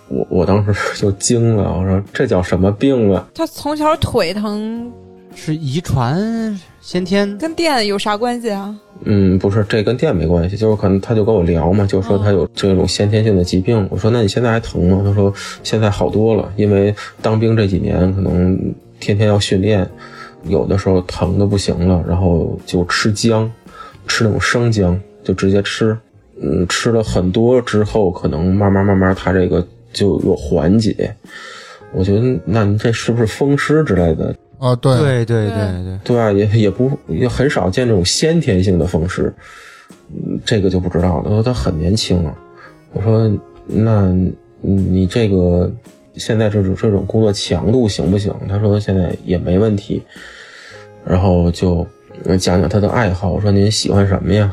[0.09, 3.27] 我我当时就惊了，我说这叫什么病啊？
[3.33, 4.91] 他从小腿疼
[5.35, 8.75] 是遗传先天，跟电有啥关系啊？
[9.05, 13.85] 嗯，不是，这跟电没关系，就是可能他就跟我聊嘛，就说他有这种先天性的疾病。
[13.91, 15.01] 我说那你现在还疼吗？
[15.03, 18.57] 他说现在好多了，因为当兵这几年可能
[18.99, 19.85] 天天要训练，
[20.47, 23.51] 有的时候疼的不行了，然后就吃姜，
[24.07, 25.97] 吃那种生姜，就直接吃。
[26.41, 31.13] 嗯，吃了很多之后，可能慢慢慢慢他这个就有缓解。
[31.93, 34.35] 我觉得那你这是不是风湿之类的？
[34.63, 39.33] 啊，对，对对对对，对啊，也也不也很少见这种先天性的风湿，
[40.15, 41.23] 嗯这个就不知道了。
[41.25, 42.33] 他说他很年轻啊，
[42.93, 43.29] 我说
[43.67, 44.15] 那
[44.61, 45.69] 你这个
[46.15, 48.33] 现在这种这种工作强度行不行？
[48.47, 50.01] 他说现在也没问题，
[51.05, 51.85] 然后就
[52.23, 53.33] 呃讲讲他的爱好。
[53.33, 54.49] 我说您喜欢什么呀？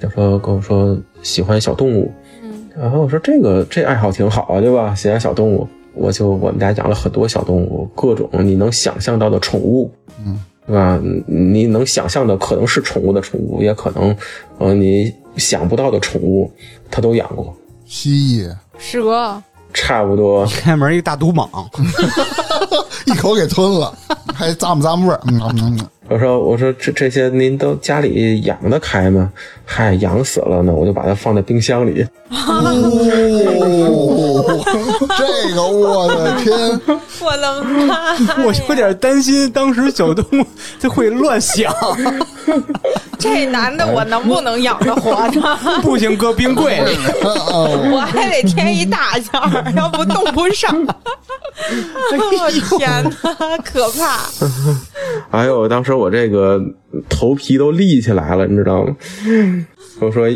[0.00, 2.12] 他说跟我说喜欢小动物，
[2.44, 4.94] 嗯，然后我说这个这爱好挺好啊，对吧？
[4.94, 9.90] 喜欢小动物，我就我们家养了很多小动物，各种你能想象到的宠物，
[10.24, 10.98] 嗯，对吧？
[11.02, 14.16] 嗯你能想象的可能是宠物的宠物，也可能，
[14.58, 16.50] 呃，你想不到的宠物，
[16.90, 17.54] 他都养过，
[17.86, 18.10] 蜥
[18.42, 19.42] 蜴蛇
[19.74, 20.46] 差不多。
[20.46, 21.48] 开门一个大毒蟒，
[23.06, 23.96] 一口给吞了，
[24.34, 25.20] 还咂摸咂摸味儿。
[25.26, 29.30] 嗯嗯嗯，我说我说这这些您都家里养得开吗？
[29.64, 32.04] 嗨，养死了呢，我就把它放在冰箱里。
[32.28, 32.44] 哦，
[35.16, 36.80] 这个我的天，
[37.20, 38.14] 我的妈！
[38.44, 40.44] 我有点担心，当时小动物
[40.80, 41.72] 它会乱想，
[43.18, 45.40] 这男的我能不能养着活着？
[45.82, 46.96] 不行，搁冰柜里。
[47.22, 50.74] 哦，我还得添一大件儿，要不冻不上。
[52.12, 53.10] 我天哪，
[53.64, 54.18] 可怕！
[55.30, 56.60] 哎呦，当时我这个
[57.08, 58.96] 头皮都立起来了，你知道吗？
[60.00, 60.26] 我说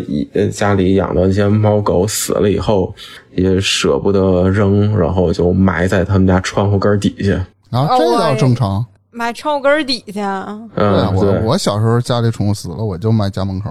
[0.52, 2.94] 家里养的那些猫狗死了以后，
[3.34, 7.34] 也舍不得扔，然后就埋在他们家窗户根儿底下。
[7.70, 8.84] 啊，这倒正常。
[9.10, 11.40] 埋窗户根儿底下，嗯，我。
[11.46, 13.70] 我小时候家里宠物死了，我就埋家门口。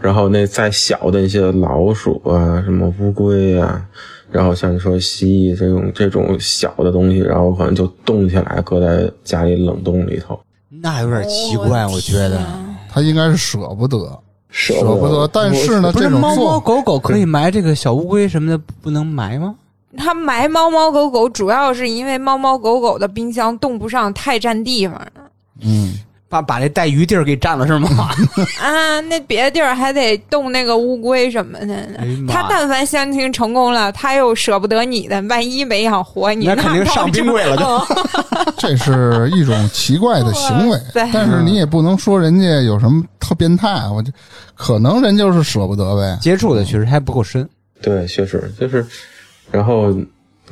[0.00, 3.82] 然后那再小的一些老鼠啊，什么乌龟啊，
[4.30, 10.38] 然后像你说蜥蜴这种这种小的东西，然后可能就冻起来，搁在家里冷冻里头，
[10.80, 12.40] 那有点奇怪，我觉得。
[12.90, 13.98] 他应该是舍不得，
[14.50, 15.26] 舍舍不得。
[15.28, 19.54] 但是呢，不是这种猫猫狗狗可以埋这个小乌龟什么的，不能埋吗？
[19.96, 25.10] 他埋猫猫狗狗主要是因为猫猫狗狗的冰箱冻不上，太占地方了
[25.60, 25.94] 嗯，
[26.32, 28.08] 把把这带鱼地儿给占了是吗？
[28.58, 28.98] 啊。
[29.02, 31.74] 那别的地儿还得动那个乌龟什么的
[32.26, 37.84] 他但凡相亲成功了，他又舍不得你的，万一没养活你，那肯定上冰柜了。
[38.56, 44.10] 这是一种奇怪的行为但是你也不能说人家有什么特变态，我就
[44.54, 46.16] 可能人就是舍不得呗。
[46.22, 47.46] 接触的确实还不够深。
[47.82, 48.86] 对，确实就是，
[49.50, 49.92] 然后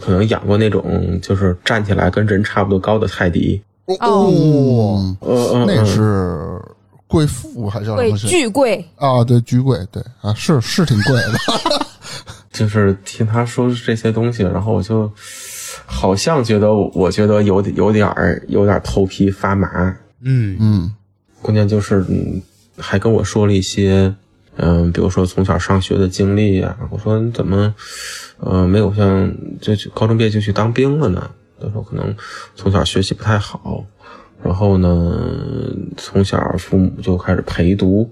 [0.01, 3.63] 可能养过那种就是站起来跟人差不多高的泰迪，
[4.01, 6.63] 哦嗯，呃呃，那嗯是
[7.07, 8.17] 贵妇还叫什贵么？
[8.19, 11.87] 巨贵，啊，对，巨贵，对啊，是是挺贵的。
[12.53, 15.11] 就是听他说这些东西，然后我就
[15.87, 19.69] 好像觉得，我觉得有点有点儿有点儿头皮发麻。
[20.23, 20.93] 嗯嗯
[21.41, 22.41] 关键就是，嗯，
[22.77, 24.15] 还跟我说了一些，
[24.57, 26.77] 嗯、比如说从小上学的经历啊。
[26.91, 27.75] 我说你怎么，
[28.41, 31.31] 呃，没有像就就高中毕业就去当兵了呢？
[31.61, 32.15] 他说可能
[32.55, 33.85] 从小学习不太好，
[34.43, 35.17] 然后呢，
[35.97, 38.11] 从小父母就开始陪读。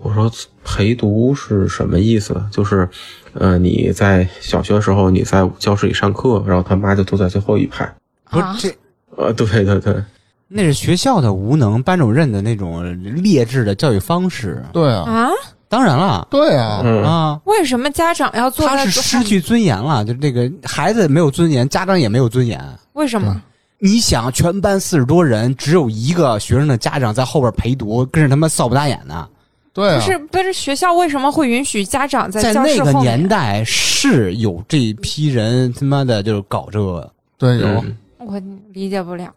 [0.00, 0.30] 我说
[0.62, 2.34] 陪读是什么意思？
[2.50, 2.86] 就是，
[3.32, 7.84] 呃，你在小学的时候你在教室里上课，然后他妈就坐在最后一排。
[8.24, 8.76] 啊不是这
[9.16, 10.02] 呃，对对对，
[10.48, 12.84] 那是学校的无能，班主任的那种
[13.22, 14.62] 劣质的教育方式。
[14.72, 15.30] 对啊，啊？
[15.74, 22.62] 当然了对啊，嗯啊，为什么家长要做他是失去尊严了，就这个孩子没有尊严，家长也没有尊严。
[22.92, 23.42] 为什么？
[23.80, 29.28] 你想，全班四十多人，只有一个学生的家长在后边陪读，跟着他妈扫不打眼呢。
[29.72, 37.10] 对啊，不是不是，学校为什么会允许家长在教那个年代，是有这批人他妈的，就是搞这个。
[37.36, 38.40] 对有，嗯我
[38.72, 39.28] 理解不了。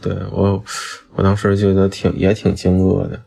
[0.00, 0.64] 对我，
[1.14, 3.20] 我当时觉得挺也挺惊愕的，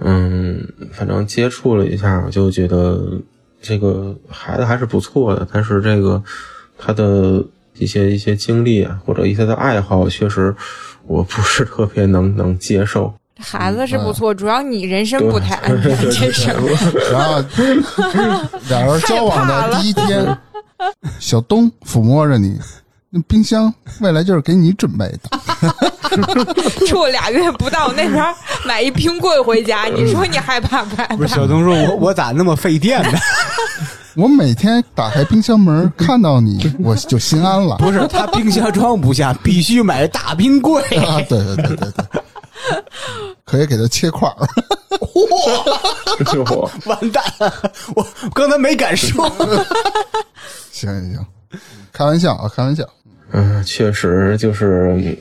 [0.00, 3.20] 嗯，反正接触了一下，我就觉得
[3.60, 6.22] 这个孩子还是不错的，但是这个
[6.78, 7.44] 他的
[7.76, 10.54] 一些一些经历啊，或者一些的爱好，确实
[11.06, 13.12] 我不是特别能能接受。
[13.38, 16.50] 孩子是嗯不错，主要你人生不太安全，这 是。
[17.10, 17.42] 然后
[18.68, 20.38] 俩人交往的第一天，
[21.18, 22.58] 小东抚摸着你，
[23.10, 25.91] 那冰箱未来就是给你准备的。
[26.86, 28.34] 处俩月不到，那边儿
[28.64, 31.34] 买一冰柜回家，你说你害怕不害怕不是？
[31.34, 33.18] 小东说，我我咋那么费电呢？
[34.14, 37.76] 我每天打开冰箱门看到你，我就心安了。
[37.78, 40.82] 不是，他冰箱装不下，必须买大冰柜。
[40.98, 42.22] 啊，对对对对对，
[43.46, 44.36] 可以给他切块儿。
[45.14, 49.26] 我完蛋了，我刚才没敢说。
[50.70, 51.26] 行行行，
[51.90, 52.84] 开玩笑啊，开玩笑。
[53.32, 55.16] 嗯，确实就是嗯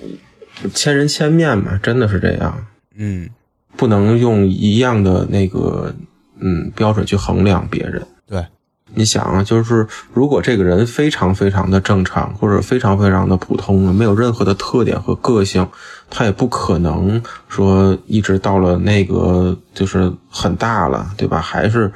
[0.74, 3.30] 千人千面嘛，真的是这样，嗯，
[3.76, 5.94] 不能用一样的那个
[6.40, 8.06] 嗯标准去衡量别人。
[8.28, 8.46] 对，
[8.94, 15.68] 你想啊，就是如果这个人非常非常的正常，或者非常非常的普通，没有任何的特点和个性，
[16.10, 21.40] 他也不可能说一直到了那个就是很大了，对吧？
[21.40, 21.92] 还是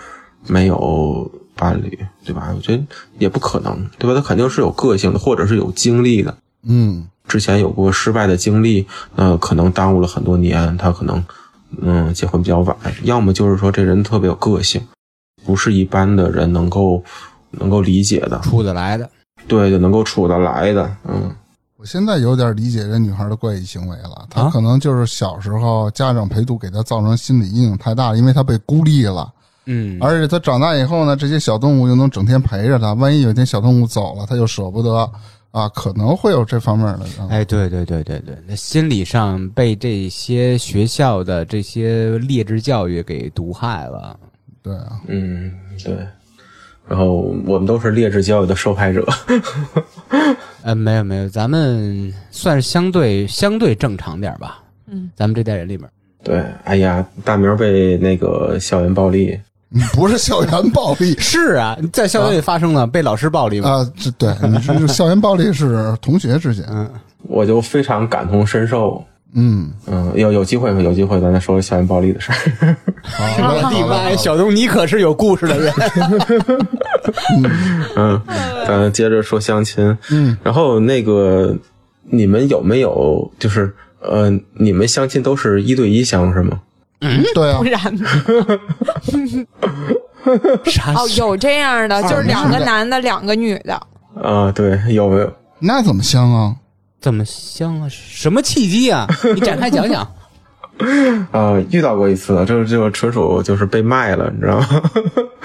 [0.48, 2.52] 没有伴侣，对吧？
[2.56, 2.84] 我觉得
[3.18, 4.14] 也不可能，对吧？
[4.14, 6.38] 他肯定是有个性的，或者是有经历的。
[6.68, 11.24] 嗯，之前有过失败的经历，呃，可能耽误了很多年，他可能
[11.82, 14.82] 嗯结婚比较晚，要么就是说这人特别有个性，
[15.46, 17.04] 不是一般的人能够
[17.52, 19.10] 能够理解的，处得来的。
[19.48, 21.32] 对，就能够处得来的，嗯
[21.78, 24.26] 我现在有点理解这女孩的怪异行为了。
[24.30, 29.32] 她啊可能就是小时候家长陪读给她造成心理阴影太大了，因为她被孤立了。
[29.66, 35.08] 嗯，而且她长大以后呢，这些小动物又能整天陪着她，万一有一天小动物走了，她又舍不得
[35.56, 37.06] 啊，可能会有这方面的。
[37.18, 44.20] 啊、哎，对对对对对，那心理上被这些学校的这些劣质教育给毒害了。
[44.62, 45.96] 对啊，嗯，对。
[46.88, 49.04] 然后我们都是劣质教育的受害者，
[50.62, 54.62] 呃，没有没有，咱们算是相对相对正常点吧。
[54.88, 55.90] 嗯，咱们这代人里面，
[56.22, 59.40] 对，哎呀，大明被那个校园暴力，你
[59.94, 63.70] 不是校园暴力 是啊，在校园里发生了被老师暴力嘛。
[63.70, 66.66] 啊，这对你是校园暴力是同学之间。
[66.70, 66.90] 嗯，
[67.24, 69.04] 我就非常感同身受。
[69.38, 75.74] 嗯，嗯，有有机会有机会，咱再说校园暴力的事我的妈呀，小东，你可是有故事的人。
[77.98, 78.22] 嗯，
[78.66, 79.98] 咱接着说相亲。
[80.10, 81.54] 嗯，然后那个
[82.10, 86.62] 你们有没有就是呃，你们相亲都是一对一相是吗？
[87.34, 87.64] 对啊不，
[90.76, 93.80] 然哦，有这样的，就是两个男的，两个女的。
[94.22, 95.32] 啊，对，有没有？
[95.60, 96.56] 那怎么香啊？
[97.00, 97.88] 怎么香啊？
[97.90, 99.08] 什么契机啊？
[99.36, 100.02] 你展开讲讲。
[101.32, 104.82] 啊，遇到过一次，这这个纯属就是被卖了，你知道吗？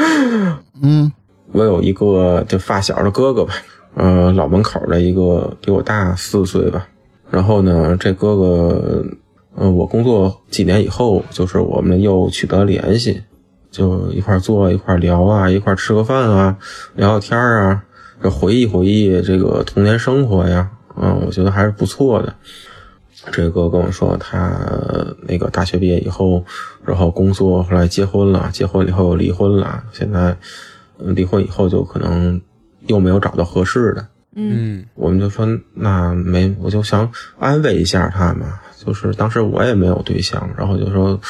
[0.82, 1.12] 嗯
[1.52, 3.52] 我有一个就发小的哥哥吧，
[3.96, 6.86] 呃，老门口的一个比我大四岁吧。
[7.30, 9.04] 然后呢，这哥哥，
[9.62, 13.22] 嗯，我工作几年以后，就是我们又取得联系，
[13.70, 16.56] 就一块坐一块聊啊，一块吃个饭啊，
[16.94, 17.84] 聊聊天儿啊，
[18.22, 22.34] 这回忆回忆这个童年生活呀，嗯，我觉得还是不错的。
[23.30, 24.58] 这个跟我说，他
[25.28, 26.42] 那个大学毕业以后，
[26.82, 30.34] 然后工作，后来结婚了，结婚以后又离婚了，现在
[30.96, 32.40] 离婚以后就可能
[32.86, 38.60] 又没有找到合适的，嗯嗯我们就说那没，我就想安慰一下他嘛。
[38.82, 41.20] 就是当时我也没有对象，然后就说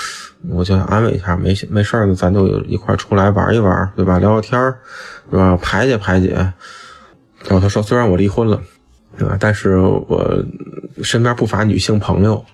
[0.51, 4.21] 我就想安慰一下，没没事儿呢，咱就一块儿出来玩一玩，对吧？
[4.21, 4.79] 聊聊天儿，
[5.31, 5.57] 是吧？
[5.57, 6.29] 排解排解。
[6.35, 8.61] 然后他说，虽然我离婚了，
[9.19, 9.37] 对吧？
[9.41, 10.45] 但是我
[11.03, 12.45] 身边不乏女性朋友，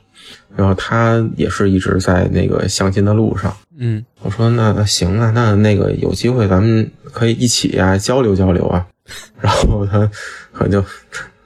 [0.56, 3.54] 然后他也是一直在那个相亲的路上。
[3.78, 8.86] 嗯我说那那行啊，那那个有机会咱们可以一起啊交流交流啊。
[9.40, 10.10] 然后他
[10.52, 10.84] 可就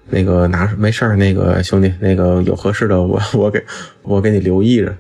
[0.09, 3.65] 那个拿没事儿，那个兄弟，那个有合适的我我给
[4.03, 4.95] 我给你留意着。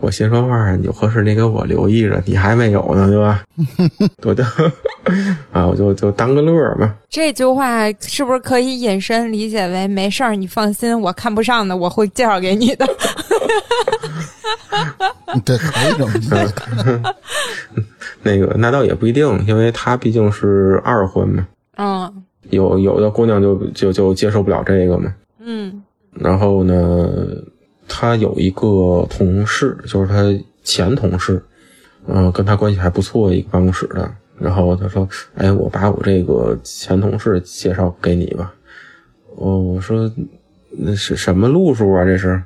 [0.00, 3.44] 我心说话有合适你给我留意着，你还没有呢，对吧？
[4.24, 4.42] 我就
[5.52, 6.92] 啊，我就就当个乐儿嘛。
[7.08, 12.84] 这句话是不是可以引申理解为没事儿，你放心，我看不上的我会介绍给你的。
[15.44, 16.46] 对，可以这么理解。
[18.24, 21.46] 那个那倒也不一定，因为他毕竟是二婚嘛，
[21.76, 25.14] 嗯有有的姑娘就就就接受不了这个嘛。
[25.38, 27.08] 嗯然后呢，
[27.88, 30.22] 他有一个同事，就是他
[30.62, 31.42] 前同事，
[32.06, 34.10] 嗯、跟他关系还不错，一个办公室的。
[34.38, 38.52] 然后他说：“哎，我把我这个前同事介绍给你吧。”
[39.36, 40.12] 哦，我说
[40.70, 42.04] 那是什么路数啊？
[42.04, 42.42] 这是？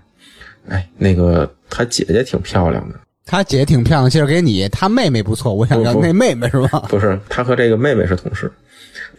[0.68, 4.68] 哎，那个他姐姐挺漂亮的，他姐挺漂亮，介绍给你。
[4.68, 6.81] 他妹妹不错，我想要那妹妹是吧？
[6.89, 8.51] 不是他和这个妹妹是同事，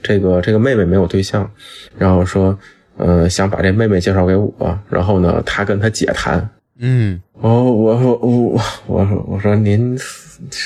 [0.07, 1.49] 这个这个妹妹没有对象，
[1.97, 2.57] 然后说，
[2.95, 6.49] 呃，想把这妹妹介绍给我，然后呢，他跟他姐谈，
[6.79, 9.99] 嗯哦，我说我我说我说您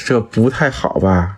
[0.06, 1.38] 这不太好吧？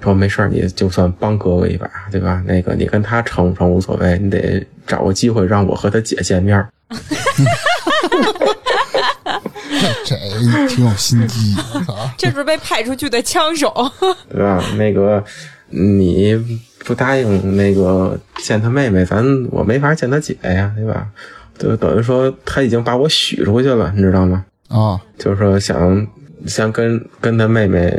[0.00, 2.42] 说没事儿，你就算帮哥哥一把，对吧？
[2.46, 6.70] 那个你跟他成不成无所谓，你得找个机会让我和他姐见面儿。
[10.04, 10.16] 这
[10.68, 11.54] 挺有心机
[11.86, 12.12] 啊！
[12.18, 13.72] 这是被派出去的枪手。
[14.32, 14.62] 对吧？
[14.76, 15.22] 那个
[15.68, 16.34] 你
[16.84, 21.06] 不答应那个见他妹妹，咱我没法见他姐呀，对吧？
[21.58, 24.44] 就等于说他已经把我许出去了，你知道吗？
[24.68, 26.06] 啊，就是说想
[26.46, 27.92] 先跟跟他妹妹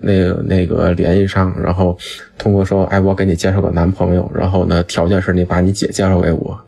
[0.00, 1.96] 那个那个联系上，然后
[2.36, 6.58] 通过说，哎，我给你介绍个男朋友，然后呢，条件是你把你姐介绍给我，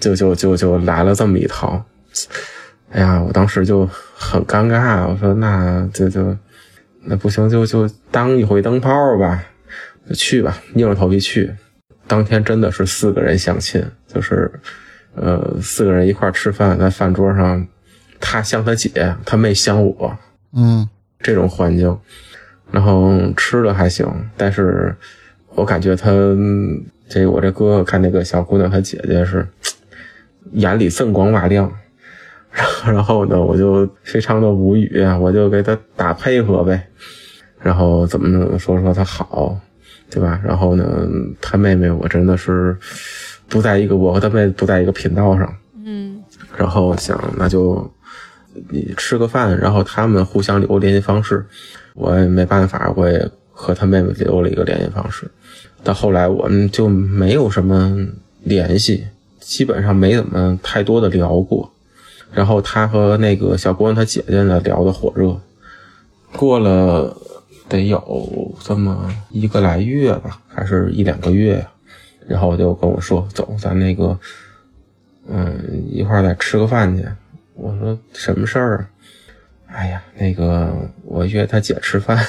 [0.00, 1.84] 就就就就来了这么一套。
[2.90, 6.34] 哎呀，我当时就很尴尬，我说那就就
[7.02, 9.44] 那不行，就就当一回灯泡吧，
[10.08, 11.52] 就去吧，硬着头皮去。
[12.06, 14.50] 当天真的是四个人相亲，就是
[15.14, 17.66] 呃四个人一块儿吃饭，在饭桌上，
[18.20, 20.16] 他相他姐，他妹相我，
[20.52, 20.88] 嗯。
[21.24, 21.96] 这种环境，
[22.72, 24.04] 然后吃的还行，
[24.36, 24.92] 但是
[25.50, 29.46] 我感觉他嗯这我这哥哥看那个小姑娘，她姐姐是
[30.54, 31.72] 眼里锃光瓦亮，
[32.84, 36.88] 然后呢，我就非常的无语啊，我就给他打配合呗，
[37.60, 39.56] 然后怎么怎么说说他好，
[40.12, 40.38] 对吧？
[40.44, 41.08] 然后呢，
[41.40, 42.76] 他妹妹我真的是
[43.48, 46.22] 不在一个，我和他妹不在一个频道上，嗯
[46.54, 47.90] 然后想那就
[48.68, 51.42] 你吃个饭，然后他们互相留联系方式，
[51.94, 55.26] 我也没办法，我也和他妹妹留了一个联系方式。
[55.82, 57.96] 到后来我们就没有什么
[58.42, 59.06] 联系，
[59.40, 61.72] 基本上没怎么太多的聊过。
[62.32, 65.38] 然后他和那个小姑娘她姐姐呢聊得火热，
[66.36, 67.16] 过了
[67.68, 71.68] 得有这么一个来月吧，还是一两个月呀。
[72.28, 74.18] 然后就跟我说：“走，咱那个
[75.28, 77.04] 嗯，一块儿再吃个饭去。
[77.54, 78.88] 我说什么事儿啊？
[79.66, 80.72] 哎呀，那个
[81.04, 82.24] 我约他姐吃饭，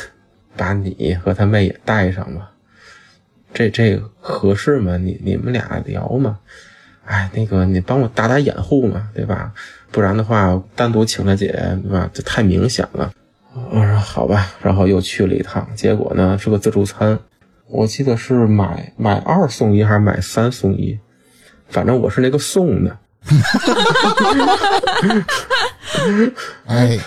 [0.57, 2.51] 把你和他妹也带上吧。
[3.53, 4.97] 这这合适吗？
[4.97, 6.39] 你你们俩聊嘛。
[7.05, 9.53] 哎，那个你帮我打打掩护嘛，对吧？
[9.91, 11.51] 不然的话，单独请他姐，
[11.83, 12.09] 对吧？
[12.13, 13.13] 这太明显了。
[13.71, 17.17] 我说好吧，然后又去了一趟，结果呢是个自助餐，
[17.67, 20.97] 我记得是买买二送一还是买三送一，
[21.69, 22.97] 反正我是那个送的。
[26.65, 26.97] 哎，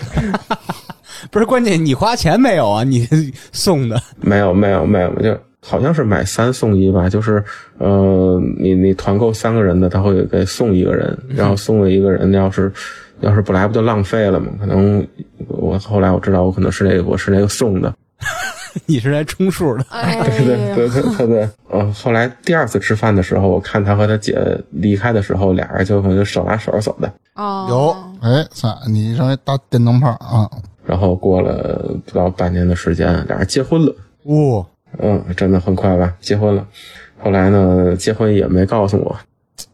[1.29, 2.83] 不是关键，你花钱没有啊？
[2.83, 3.07] 你
[3.51, 7.43] 送的没有没有没有，就好像是买三送一吧，就是
[7.77, 12.71] 呃，你你团购三个人的，他会给送一个人，然后送了一个人，要是
[13.21, 14.47] 要是不来不就浪费了吗？
[14.59, 15.05] 可能
[15.47, 17.93] 我后来我知道我可能是那个我是那个送的，
[18.85, 24.37] 你是来充数的， 哎对对，对对对对，呃，后来第二次吃饭的时候，我看他和他姐
[24.71, 30.49] 离开的时候，俩人就可能就手拉手走的，哦，有哎，算你成为大电灯泡啊！
[30.85, 33.93] 然后过了不到半年的时间，俩人结婚了。
[34.23, 34.65] 哇、
[34.99, 36.65] 嗯，真的很快吧，结婚了。
[37.19, 39.15] 后来呢，结婚也没告诉我，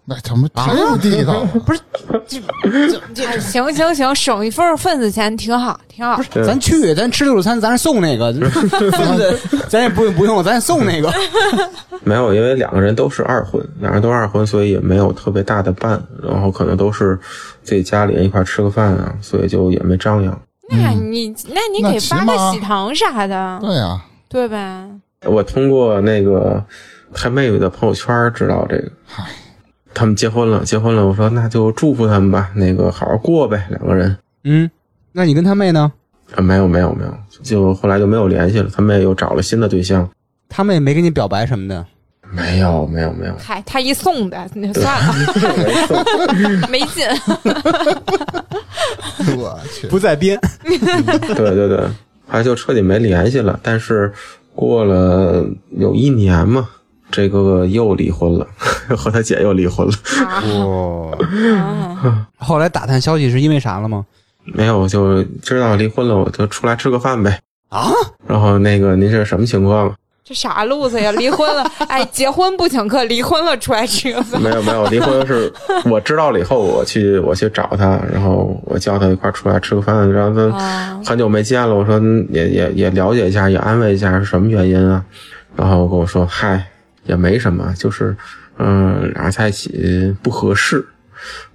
[0.05, 1.49] 那他妈太不地道了。
[3.27, 6.21] 哎行行行，省一份份子钱挺好，挺好。
[6.31, 8.31] 对咱去，咱吃自助餐，咱送那个
[8.91, 11.11] 份子，咱也不不用，咱送那个。
[12.03, 17.17] 没有，因为两个人都是二婚，两人都二婚，所以也没有特别大的伴，然后可能都是
[17.63, 20.37] 自己家里人一块吃个饭啊，所以就也没张扬。
[20.69, 24.85] 那你那你给发个喜糖啥的，对呀，对呗？
[25.25, 26.61] 我通过那个
[27.13, 29.23] 他妹妹的朋友圈知道这个，嗨，
[29.93, 34.15] 他们结婚了，结婚了，我说那就祝福他们吧，那个好好过呗，两个人。
[34.43, 34.69] 嗯，
[35.11, 35.91] 那你跟他妹呢？
[36.35, 37.13] 啊，没有没有没有，
[37.43, 38.69] 就后来就没有联系了。
[38.73, 40.09] 他妹又找了新的对象，
[40.49, 41.85] 他妹没跟你表白什么的？
[42.31, 47.07] 没有没有没有，嗨，他一送的，那算了，没劲。
[49.37, 50.39] 我去，不在编。
[50.65, 51.77] 对对对，
[52.27, 53.59] 后来就彻底没联系了。
[53.61, 54.11] 但是
[54.55, 55.45] 过了
[55.77, 56.67] 有一年嘛，
[57.15, 58.47] 这个又离婚了，
[58.97, 59.93] 和他姐又离婚了。
[60.65, 61.15] 哇，
[61.61, 64.03] 啊 后来打探消息是因为啥了吗？
[64.45, 67.39] 没有，就知道离婚了，我就出来吃个饭呗。
[67.69, 67.91] 啊，
[68.27, 69.93] 然后那个您是什么情况？
[70.25, 71.11] 这啥路子呀？
[71.11, 74.41] 离婚了， 哎，结婚不请客，离婚了出来吃个饭。
[74.41, 75.53] 没有没有，离婚是
[75.85, 85.03] 我知道了以后，我去我去找他，然后我叫他一块儿出来吃个饭，然后他啊，很久没见了，我说嗯也也也了解一下，也安慰一下是什么原因啊？
[85.55, 86.65] 然后跟我说，嗨，
[87.05, 88.15] 也没什么，就是
[88.57, 90.85] 嗯，俩人在一起不合适。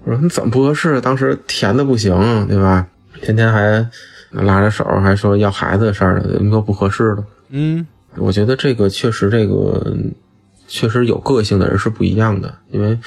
[0.04, 1.00] 我说你怎么不合适？
[1.00, 2.86] 当时甜的不行，对吧？
[3.20, 3.86] 天天还
[4.30, 7.24] 拉着手，还说要孩子的事儿呢，怎么都不合适了？
[7.50, 7.86] 嗯，
[8.16, 9.96] 我觉得这个确实，这个
[10.66, 12.98] 确实有个性的人是不一样的，因为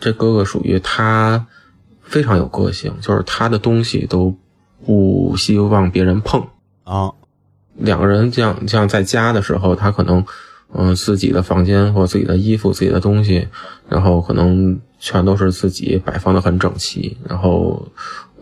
[0.00, 1.46] 这哥哥属于他
[2.02, 4.36] 非常有个性，就是他的东西都
[4.84, 6.46] 不希望别人碰。
[6.84, 7.12] 啊，
[7.76, 10.24] 两个人这样这样在家的时候，他可能
[10.72, 13.46] 嗯、呃自己的房间或自己的衣服、自己的东西，
[13.88, 17.86] 然后可能全都是自己摆放的很整齐，然后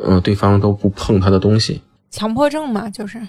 [0.05, 1.81] 嗯、呃对方都不碰他的东西。
[2.11, 3.21] 强迫症嘛，就是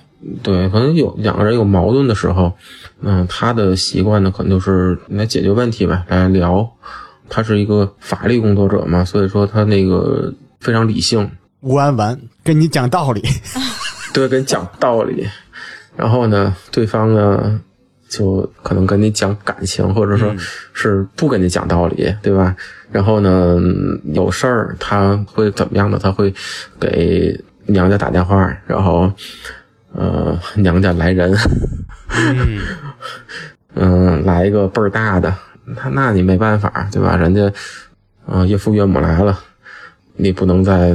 [0.41, 2.53] 对，可能有两个人有矛盾的时候，
[3.01, 6.69] 嗯，他的习惯呢，可能就是来解决问题呗，来聊。
[7.31, 11.29] 他是一个法律工作者嘛，所以说他那个非常理性，
[11.59, 13.21] 吴安完跟你讲道理。
[14.13, 15.27] 对，跟你讲道理。
[15.95, 17.61] 然后呢，对方呢，
[18.10, 20.36] 就可能跟你讲感情，或者说
[20.74, 22.55] 是不跟你讲道理，对吧？
[22.91, 25.97] 然后呢，嗯有事儿他会怎么样的？
[25.99, 26.34] 他会
[26.80, 29.12] 给娘家打电话，然后
[29.93, 31.32] 呃，娘家来人，
[32.10, 32.60] 嗯，
[33.76, 35.34] 嗯，来一个倍儿大的，
[35.66, 37.16] 那那你没办法，对吧？
[37.16, 37.51] 人家，
[38.26, 39.39] 呃，岳父岳母来了，
[40.16, 40.91] 你不能再，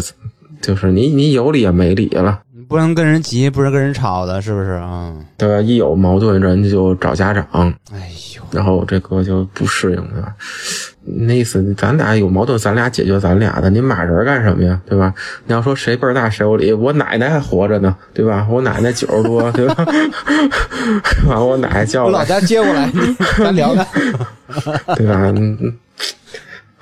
[0.61, 5.15] 就是你你有理也没理了，你不能跟人急，不能跟人吵的，是不是啊？
[5.37, 5.61] 对吧？
[5.61, 7.45] 一有矛盾，人家就找家长，
[7.93, 10.33] 哎呦，然后这哥就不适应，了？
[11.07, 14.81] 那意思，咱俩有矛盾，咱俩解决咱俩的，你骂人干什么呀？
[14.87, 15.13] 对吧？
[15.47, 18.47] 你要说谁辈儿大谁有理，我奶奶还活着呢，对吧？
[18.51, 19.85] 我奶奶九十多，对吧？
[21.29, 22.91] 把我奶奶叫老，家接过来，
[23.39, 23.87] 咱聊聊。
[24.97, 25.33] 对吧？
[25.37, 25.77] 嗯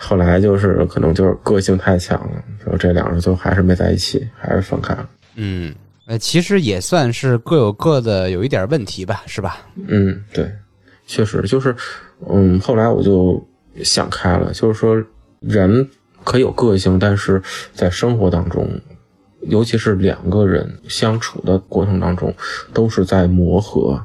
[0.04, 5.06] 后来就是可能就是个性太强了，然后这两人最后还是没在一起，还是分开了。
[5.36, 5.74] 嗯，
[6.06, 9.58] 呃，其实也算是各有各的有一点问题吧，是吧？
[9.88, 10.50] 嗯，对，
[11.06, 11.74] 确实就是，
[12.28, 13.42] 嗯，后来我就
[13.82, 15.02] 想开了，就是说
[15.40, 15.88] 人
[16.24, 18.68] 可以有个性，但是在生活当中，
[19.48, 22.32] 尤其是两个人相处的过程当中，
[22.72, 24.00] 都是在磨合，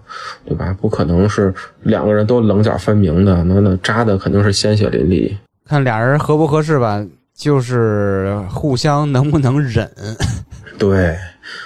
[0.45, 0.75] 对吧？
[0.79, 1.53] 不可能是
[1.83, 5.35] 两个人都棱角分明的，那那扎的肯定是鲜血淋漓。
[5.65, 7.05] 看俩人合不合适吧，
[7.35, 9.87] 就是互相能不能忍。
[10.77, 11.17] 对，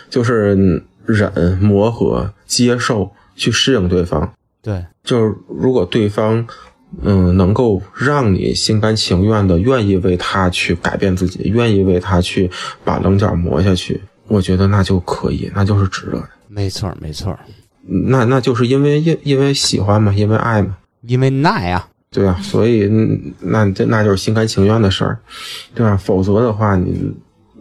[0.09, 4.31] 就是忍、磨合、接受、去适应对方。
[4.61, 6.45] 对，就是如果对方，
[7.01, 12.49] 嗯，能够让你心甘情愿的愿意为他去改变自己，愿意为他去
[12.83, 16.29] 把棱角磨下去，我觉得那就可以，那就是值得的。
[16.47, 17.37] 没错，没错，
[17.87, 21.87] 那那就是因为因因为喜欢嘛，因为爱嘛，因为耐啊。
[22.13, 22.37] 对啊？
[22.43, 25.17] 所以嗯那这那就是心甘情愿的事儿，
[25.73, 25.95] 对吧？
[25.95, 27.09] 否则的话，你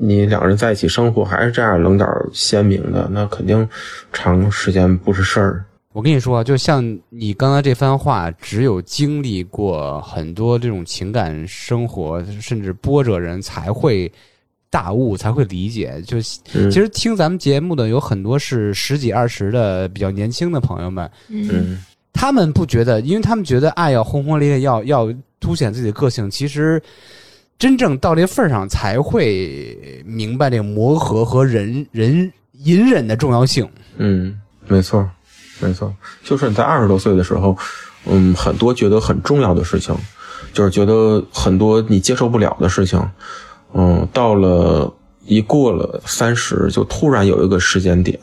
[0.03, 3.69] 你两人在一起生活还是这样棱角鲜明的，那肯定
[4.13, 5.65] 长时间不是事儿。
[5.93, 14.11] 我跟你说啊，就像你刚才这番话，只有经历过很多这种情感生活，甚至波折人才会
[14.71, 16.01] 大悟，才会理解。
[16.07, 16.19] 就
[16.55, 26.31] 嗯其实听咱们节目的有很多是十几二十的比较年轻的朋友们，嗯，嗯他们不觉得，因为他们觉得爱要轰轰烈烈，要要凸显自己的个性。
[26.31, 26.81] 其实
[27.61, 32.33] 真正到这份儿上，才会明白这个磨合和忍忍
[32.65, 33.69] 隐忍的重要性。
[33.99, 35.07] 嗯，没错，
[35.61, 35.95] 没错，
[36.25, 37.55] 就是你在二十多岁的时候，
[38.07, 39.95] 嗯，很多觉得很重要的事情，
[40.55, 42.99] 就是觉得很多你接受不了的事情，
[43.75, 44.91] 嗯，到了
[45.27, 48.19] 一过了三十，就突然有一个时间点，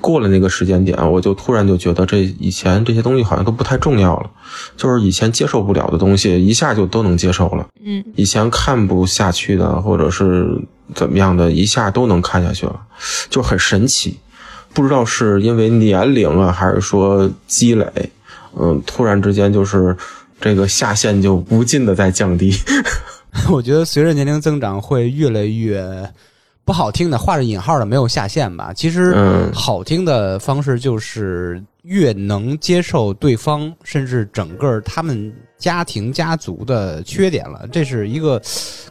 [0.00, 4.30] 过了那个时间点，我就突然就觉得这以前这些东西好像都不太重要了，
[4.76, 7.66] 就是以前接受不了的东西，一下就都能接受了。
[7.84, 10.46] 嗯，以前看不下去的，或者是
[10.94, 12.78] 怎么样的，一下都能看下去了，
[13.30, 14.18] 就很神奇。
[14.72, 17.86] 不知道是因为年龄啊，还是说积累，
[18.58, 19.96] 嗯，突然之间就是
[20.40, 22.52] 这个下限就无尽的在降低。
[23.50, 25.80] 我觉得随着年龄增长，会越来越
[26.64, 28.72] 不好听的，画着引号的没有下限吧。
[28.72, 38.40] 其实嗯好听的方式就是越能接受对方，甚至整个他们家庭家族的缺点了，这是一个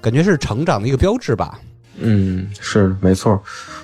[0.01, 1.59] 感觉是成长的一个标志吧。
[1.99, 3.41] 嗯，是没错，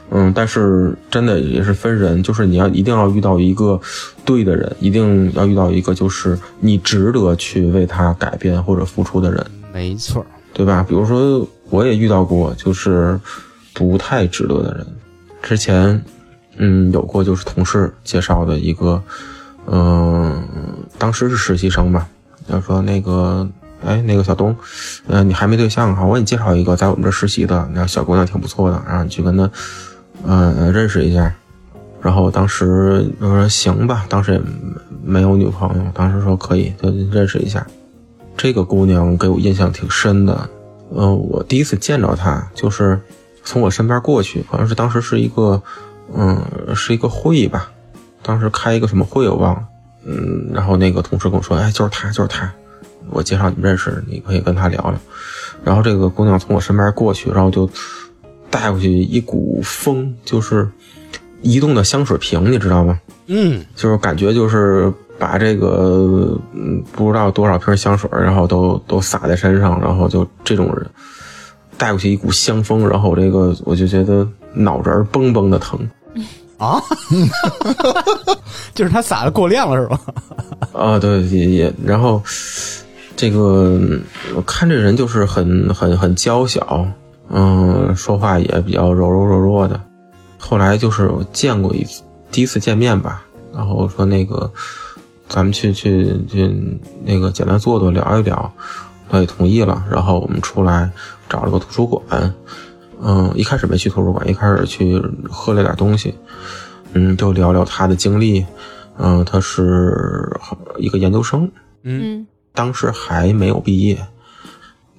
[0.09, 3.79] 嗯，但是真的也是分人，就是你要一定要遇到一个
[4.25, 10.83] 对的人，一定要遇到一个就是你值得去为他改变或者付出的人，没错，对吧？
[10.87, 13.19] 比如说我也遇到过就是
[13.79, 14.85] 不太值得的人，
[15.41, 16.03] 之前
[16.57, 19.01] 嗯有过就是同事介绍的一个，
[19.67, 20.43] 嗯、
[20.97, 22.05] 当时是实习生吧，
[22.45, 23.47] 他说那个。
[23.81, 24.53] 哎，那个小东，
[25.07, 29.49] 呃，你还没对象哈，我给你介绍一个在我们这实习的，那小姑娘挺不错的，然后你去跟她，
[30.25, 31.33] 呃，认识一下。
[32.01, 34.41] 然后当时我说行吧，当时也
[35.01, 37.65] 没有女朋友，当时说可以，就认识一下。
[38.35, 40.49] 这个姑娘给我印象挺深的，
[40.93, 42.99] 呃，我第一次见着她就是
[43.43, 45.61] 从我身边过去，好像是当时是一个，
[46.15, 46.43] 嗯，
[46.75, 47.71] 是一个会议吧，
[48.21, 49.63] 当时开一个什么会我忘了，
[50.05, 52.51] 嗯，然后那个同事跟我说，哎，就是他，就是他。
[53.11, 54.93] 我介绍你们认识，你可以跟他聊聊。
[55.63, 57.67] 然后这个姑娘从我身边过去，然后就
[58.51, 60.69] 带过去一股风，就是
[61.41, 62.99] 移动的香水瓶，你知道吗？
[63.25, 70.87] 嗯，就是感觉就是把这个嗯不知道多少瓶香水，然后都都洒在身上，然后就这种人
[71.79, 75.79] 带过去一股香风，然后这个我就觉得脑仁儿嘣嘣的疼。
[76.57, 76.77] 啊，
[78.75, 79.99] 就是他撒的过量了是吧？
[80.73, 82.21] 啊，对，也也，然后
[83.15, 83.79] 这个
[84.35, 86.85] 我看这人就是很很很娇小，
[87.29, 89.79] 嗯，说话也比较柔柔弱弱的。
[90.37, 93.23] 后来就是我见过一次，第一次见面吧，
[93.53, 94.51] 然后说那个
[95.29, 96.53] 咱们去去去
[97.05, 98.51] 那个简单坐坐聊一聊，
[99.09, 99.81] 他也同意了。
[99.89, 100.91] 然后我们出来
[101.29, 102.33] 找了个图书馆，
[103.01, 104.99] 嗯，一开始没去图书馆，一开始去
[105.29, 106.15] 喝了点东西，
[106.93, 108.45] 嗯，就聊聊他的经历。
[109.01, 110.37] 嗯，他是
[110.77, 111.49] 一个研究生，
[111.83, 113.97] 嗯当时还没有毕业，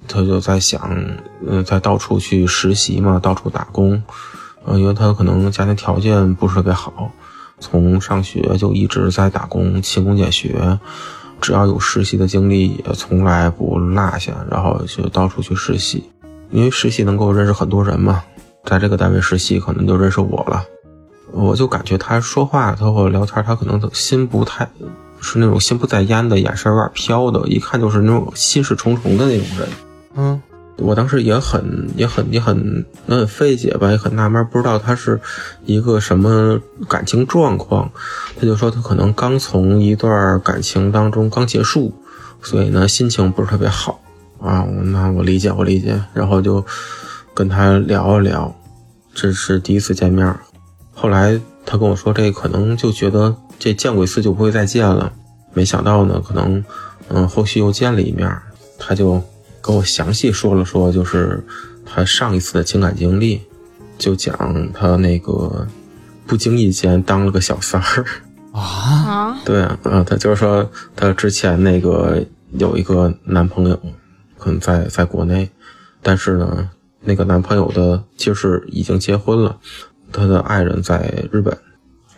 [0.07, 0.81] 他就在想，
[1.45, 4.01] 嗯，在到处去实习嘛，到处打工，
[4.65, 7.11] 嗯，因为他可能家庭条件不是特别好，
[7.59, 10.79] 从上学就一直在打工，勤工俭学，
[11.39, 16.10] 只要有实习的经历也从来不落下，然后就到处去实习，
[16.51, 18.23] 因为实习能够认识很多人嘛，
[18.65, 20.63] 在这个单位实习可能就认识我了。
[21.31, 24.69] 我就感觉他说话，他和我聊天，他可能心不太
[25.21, 29.67] 是那种心不在焉的，眼神有点飘的，一看就是那种心事重重的那种人。
[30.15, 30.41] 嗯，
[30.77, 35.21] 我当时也很也很也很很费解吧，也很纳闷，不知道他是
[35.63, 37.89] 一个什么感情状况。
[38.37, 41.93] 他就说他可能刚从一段感情当中刚结束，
[42.41, 44.01] 所以呢心情不是特别好
[44.41, 44.65] 啊。
[44.85, 46.65] 那我理解，我理解，然后就
[47.33, 48.53] 跟他聊一聊。
[49.13, 50.33] 这是第一次见面，
[50.93, 55.11] 后来他跟我说，这可能就觉得这见过一次就不会再见了。
[55.53, 56.63] 没想到呢，可能
[57.09, 58.33] 嗯后续又见了一面，
[58.79, 59.21] 他就
[59.61, 61.43] 跟我详细说了说，就是
[61.85, 63.41] 他上一次的情感经历，
[63.97, 65.67] 就讲他那个
[66.25, 68.05] 不经意间当了个小三儿。
[68.55, 72.23] 啊，啊，对啊，啊，他就是说他之前那个
[72.57, 73.77] 有一个男朋友，
[74.41, 75.47] 可能在在国内，
[76.01, 76.67] 但是呢，
[76.99, 79.55] 那个男朋友的就是已经结婚了，
[80.11, 81.55] 他的爱人在日本，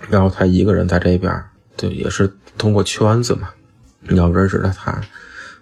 [0.10, 1.44] 然后他一个人在这边，
[1.76, 3.50] 对，也是通过圈子嘛，
[4.04, 5.02] 然后认识了他，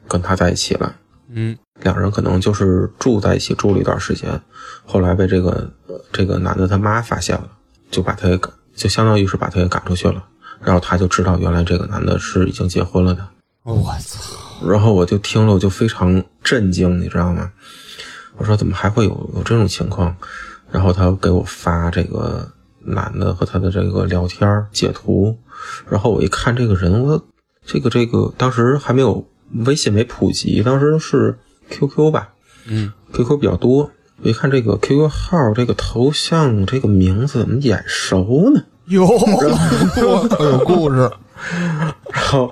[0.07, 0.95] 跟他在一起了。
[1.34, 4.39] 嗯，两人可能就是住在一起住了一段时间，
[4.86, 7.49] 后来被这个呃这个男的他妈发现了，
[7.89, 10.24] 就把他给赶，就相当于是把他给赶出去了。
[10.62, 13.28] 然后他就知道原来这个男的是已经结婚了的。
[13.64, 17.51] 我操，然后我就听了，我就非常震惊，你知道吗？
[18.38, 20.16] 我说怎么还会有有这种情况？
[20.72, 22.49] 然后他给我发这个
[22.80, 25.38] 男的和他的这个聊天儿截图，
[25.89, 27.24] 然后我一看这个人，我
[27.66, 29.28] 这个这个当时还没有
[29.66, 31.38] 微信没普及，当时是
[31.70, 32.30] QQ 吧，
[32.66, 33.91] 嗯，QQ 比较多。
[34.24, 38.64] 我一看这个 QQ 号这个头像这个名字怎么眼熟呢？
[38.88, 41.12] 哟，我 有故事，
[42.12, 42.51] 然后，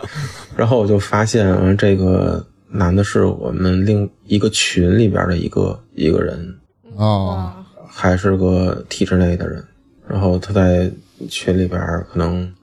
[0.60, 6.54] 然后我就发现啊这个男的是我们另一个群里边的一个一个人，
[6.98, 7.50] 哦，
[7.88, 9.64] 还是个体制内的人，
[10.06, 10.92] 然后他在
[11.30, 11.80] 群里边
[12.12, 12.54] 可能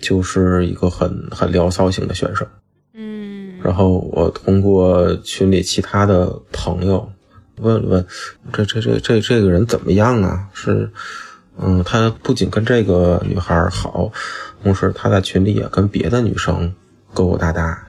[0.00, 2.46] 就是一个很很聊骚型的选手。
[2.92, 7.10] 嗯然后我通过群里其他的朋友
[7.62, 8.06] 问了问，
[8.52, 10.46] 这这这这这个人怎么样啊？
[10.52, 10.90] 是，
[11.58, 14.12] 嗯，他不仅跟这个女孩好，
[14.62, 16.74] 同时他在群里也跟别的女生
[17.16, 17.88] 勾勾搭搭。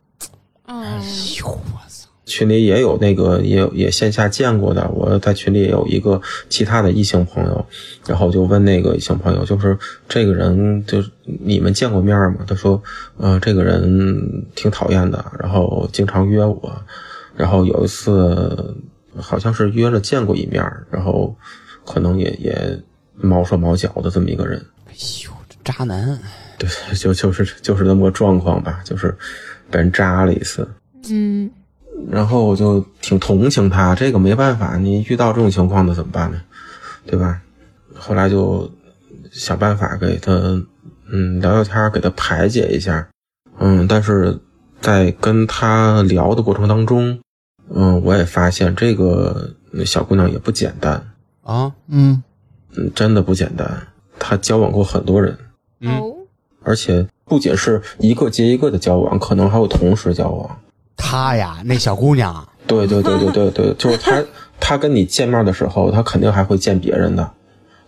[0.69, 1.03] 嗯哎
[1.39, 2.07] 呦我操！
[2.25, 7.65] 群里也有那个也有也线下见过的，我在群里也有一个其他的异性朋友，
[8.05, 9.77] 然后就问那个异性朋友，就是
[10.09, 12.43] 这个人就是你们见过面吗？
[12.45, 12.81] 他说，
[13.17, 16.81] 呃，这个人挺讨厌的，然后经常约我，
[17.35, 18.75] 然后有一次
[19.15, 20.61] 好像是约了见过一面，
[20.91, 21.33] 然后
[21.85, 22.79] 可能也也
[23.15, 24.59] 毛手毛脚的这么一个人，
[24.89, 26.19] 哎呦，这渣男！
[26.57, 29.15] 对，就就是就是那么个状况吧，就是
[29.69, 30.67] 被人扎了一次。
[31.09, 31.49] 嗯
[32.11, 36.39] 然后我就挺同情他，这个没办法，你遇到这种情况的怎么办呢？
[37.07, 37.41] 对吧？
[37.95, 38.69] 后来就
[39.31, 40.31] 想办法给他，
[41.11, 43.07] 嗯，聊聊天儿，给他排解一下，
[43.57, 44.37] 嗯，但是
[44.79, 47.19] 在跟他聊的过程当中，
[47.73, 49.49] 嗯，我也发现这个
[49.83, 50.93] 小姑娘也不简单，
[51.41, 52.21] 啊，嗯，
[52.75, 53.87] 嗯，真的不简单，
[54.19, 55.35] 她交往过很多人，
[55.81, 56.15] 嗯，哦
[56.67, 60.59] 而且不仅是一个接一个的交往，可能还有同时交往。
[60.97, 64.23] 她呀，那小姑娘，对对对对对对， 就是他，
[64.59, 67.31] 他跟你见面的时候，他肯定还会见别人的，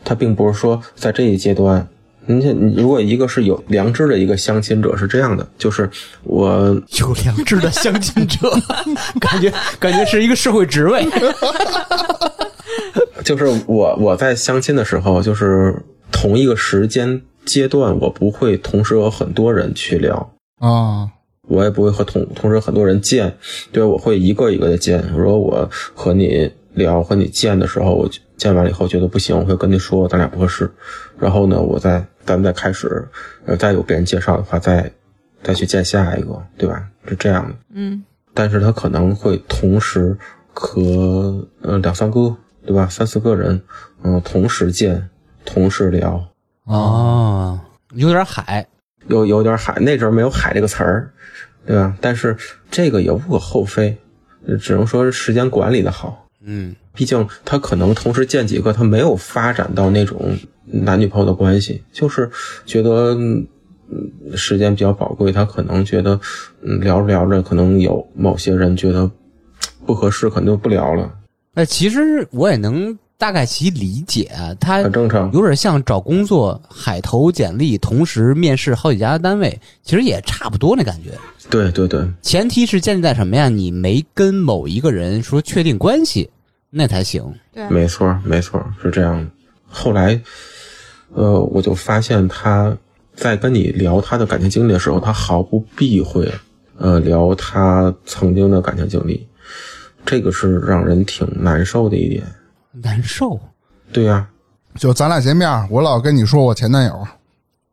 [0.05, 1.85] 他并不是说在这一阶段，
[2.25, 5.89] 你看，你如果一个是有良知的一个相亲者是这样的，就是
[6.23, 6.49] 我
[6.99, 8.49] 有良知的相亲者，
[9.19, 11.05] 感觉感觉是一个社会职位。
[13.25, 15.75] 就是我我在相亲的时候，就是
[16.11, 21.09] 同一个时间阶段，我不会同时和很多人去聊，啊，
[21.47, 23.35] 我也不会和同同时很多人见，
[23.71, 25.03] 对，我会一个一个的见。
[25.15, 30.69] 如果我和你聊和你见的时候，我见完了以后觉得不行，我会跟你说咱俩不合适，
[31.17, 33.07] 然后呢，我再咱们再开始，
[33.45, 34.91] 呃，再有别人介绍的话，再
[35.43, 36.87] 再去见下一个，对吧？
[37.07, 37.55] 是这样的。
[37.73, 40.15] 嗯但是他可能会同时
[40.53, 42.33] 和呃两三个，
[42.65, 42.87] 对吧？
[42.87, 43.59] 三四个人，
[44.03, 45.09] 嗯、同时见，
[45.43, 46.28] 同时聊，
[46.69, 47.59] 哦，
[47.95, 48.67] 有点海。
[49.07, 51.11] 有有点海，那阵儿没有“海”这个词儿，
[51.65, 51.97] 对吧？
[51.99, 52.37] 但是
[52.69, 53.97] 这个也无可厚非，
[54.61, 56.27] 只能说是时间管理的好。
[56.43, 62.29] 嗯，毕竟他可能同时见几个，他没有发展到那种男女朋友的关系，就是
[62.67, 63.47] 觉得嗯
[64.35, 66.19] 时间比较宝贵，他可能觉得
[66.61, 69.09] 嗯聊着聊着，可能有某些人觉得
[69.87, 71.11] 不合适，可能就不聊了，
[71.55, 75.29] 哎其实我也能大概其理解啊，他很正常。
[75.33, 81.11] 有点像找工作，海投简历，同时面试好几家单位，其实也差不多那感觉。
[81.49, 83.49] 对对对，前提是建立在什么呀？
[83.49, 86.29] 你没跟某一个人说确定关系，
[86.69, 87.21] 那才行。
[87.53, 89.29] 对没错，没错，是这样的。
[89.67, 90.17] 后来，
[91.13, 92.73] 呃，我就发现他
[93.15, 96.31] 在跟你聊他的感情经历的时候，他毫不避讳，
[96.77, 99.27] 呃，聊他曾经的感情经历，
[100.05, 102.23] 这个是让人挺难受的一点。
[102.81, 103.39] 难受。
[103.91, 104.27] 对呀、
[104.75, 107.07] 就咱俩见面，我老跟你说我前男友，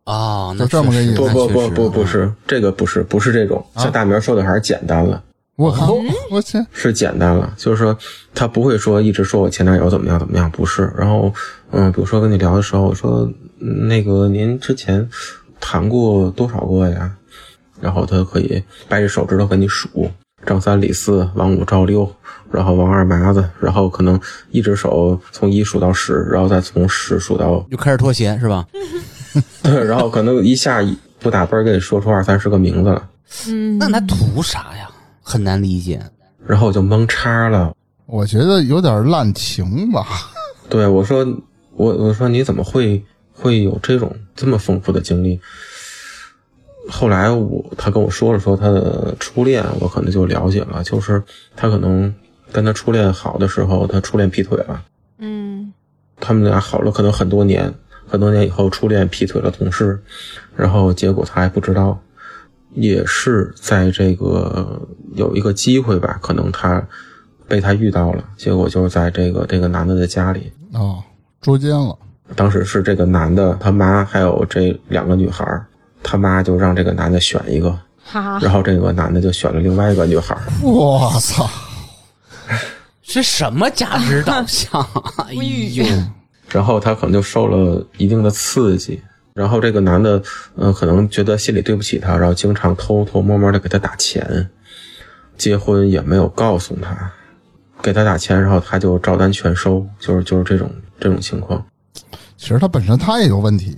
[0.04, 1.16] 哦，那就这么个意思。
[1.16, 5.22] 不不不不不是，这个不是不是这种，像大明说的还是简单了。
[5.57, 5.94] 我靠，
[6.30, 7.96] 我去，是简单了，就是说
[8.34, 10.92] 他不会说一直说我前男友怎么样怎么样，不是。
[10.96, 11.32] 然后，
[11.70, 13.30] 嗯，比如说跟你聊的时候，我说
[13.61, 15.09] 嗯那个您之前
[15.59, 17.11] 谈过多少个呀？
[17.78, 20.11] 然后他可以掰着手指头跟你数，
[20.47, 22.09] 张三李四王五赵六，
[22.51, 24.18] 然后王二麻子，然后可能
[24.51, 28.64] 一只手从一数到十，然后再从十数到就开始脱鞋是吧？
[29.62, 30.80] 对，然后可能一下
[31.18, 33.09] 不打奔儿给你说出二三十个名字了，
[33.49, 34.88] 嗯，那他图啥呀？
[35.20, 36.01] 很难理解。
[36.47, 37.74] 然后我就蒙叉了。
[38.07, 40.07] 我觉得有点滥情吧。
[40.68, 41.26] 对我说，
[41.72, 45.40] 我我说你怎么会会有这种这么丰富的经历？
[46.89, 51.22] 后来我他跟我说了说他的初恋，我可能就了解了，就是
[51.55, 52.14] 他可能
[52.53, 54.82] 跟他初恋好的时候，他初恋劈腿了，
[55.18, 55.72] 嗯。
[56.18, 57.70] 他们俩好了可能很多年，
[58.07, 60.01] 很多年以后初恋劈腿了同事，
[60.57, 62.01] 然后结果他还不知道，
[62.72, 64.80] 也是在这个
[65.14, 66.82] 有一个机会吧，可能他
[67.47, 71.03] 被他遇到了，结果就是在这个这个男的的家里，哦，
[71.43, 71.95] 捉奸了，
[72.34, 75.66] 当时是这个男的他妈还有这两个女孩儿，
[76.09, 77.70] 他妈就让这个男的选一个，
[78.04, 80.42] 哈哈，然后这个男的就选了另外一个女孩儿。
[80.62, 81.50] 我操！
[83.02, 84.80] 这什么价值导向？
[85.18, 85.84] 哎呦，
[86.48, 89.02] 然后他可能就受了一定的刺激，
[89.34, 90.22] 然后这个男的，
[90.54, 94.48] 呃，可能觉得心里对不起他，然后经常偷偷摸摸的给他打钱，
[95.36, 97.11] 结婚也没有告诉他，
[97.82, 101.64] 给他打钱，然后他就照单全收，就是就是这种这种情况。
[102.36, 103.76] 其实他本身他也有问题，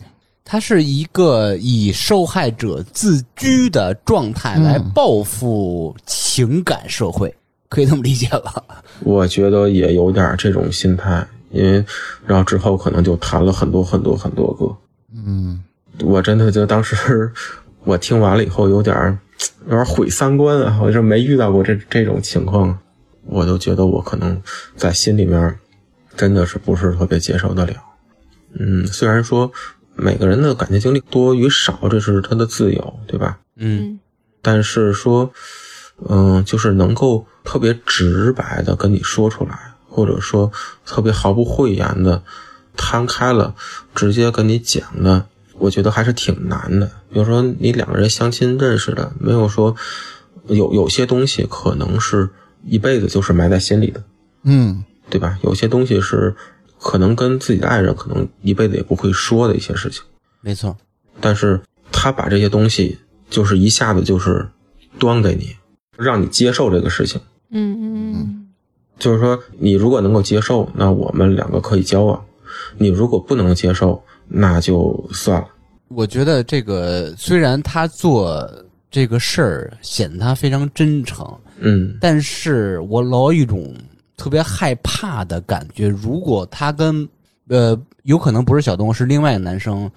[0.51, 7.33] 它是一个以受害者自居的状态来报复情感社会，
[7.69, 8.65] 可以这么理解吧？
[9.01, 11.85] 我觉得也有点这种心态，因为
[12.27, 14.75] 然后之后可能就谈了很多很多很多个。
[15.15, 15.63] 嗯，
[16.01, 17.31] 我真的就当时
[17.85, 19.19] 我听完了以后有点儿
[19.65, 20.81] 有点儿毁三观啊！
[20.83, 22.79] 我就没遇到过这这种情况，
[23.27, 24.41] 我就觉得我可能
[24.77, 25.55] 在心里面
[26.17, 27.75] 真的是不是特别接受得了。
[28.59, 29.53] 嗯，虽然说
[29.99, 33.39] 每个人的感情经历多与少，这是他的自由，对吧？
[33.57, 33.99] 嗯
[34.41, 35.33] 但是说，
[36.09, 40.53] 嗯，就是能够特别直白的跟你说出来，或者说
[40.87, 42.23] 特别毫不讳言的
[42.77, 43.55] 摊开了，
[43.97, 45.27] 直接跟你讲的，
[45.59, 46.87] 我觉得还是挺难的。
[47.13, 49.75] 比如说你两个人相亲认识的，没有说
[50.47, 52.31] 有有些东西可能是
[52.65, 54.05] 一辈子就是埋在心里的，
[54.45, 55.37] 嗯，对吧？
[55.43, 56.37] 有些东西是
[56.81, 60.03] 可能跟自己的爱人可能一辈子也不会说的一些事情。
[60.41, 60.77] 没错，
[61.21, 61.61] 但是
[61.91, 62.99] 他把这些东西
[63.29, 64.49] 就是一下子就是
[64.99, 65.55] 端给你，
[65.97, 67.21] 让你接受这个事情。
[67.51, 68.49] 嗯嗯嗯
[68.99, 72.21] 就是说，你如果能够接受，那我们两个可以交往；
[72.77, 75.49] 你如果不能接受，那就算了。
[75.89, 78.49] 我觉得这个虽然他做
[78.91, 81.27] 这个事儿显得他非常真诚，
[81.61, 83.75] 嗯但是我老有一种
[84.19, 85.89] 特别害怕的感觉。
[85.89, 87.09] 如果他跟
[87.49, 89.91] 呃，有可能不是小东，是另外一个男生，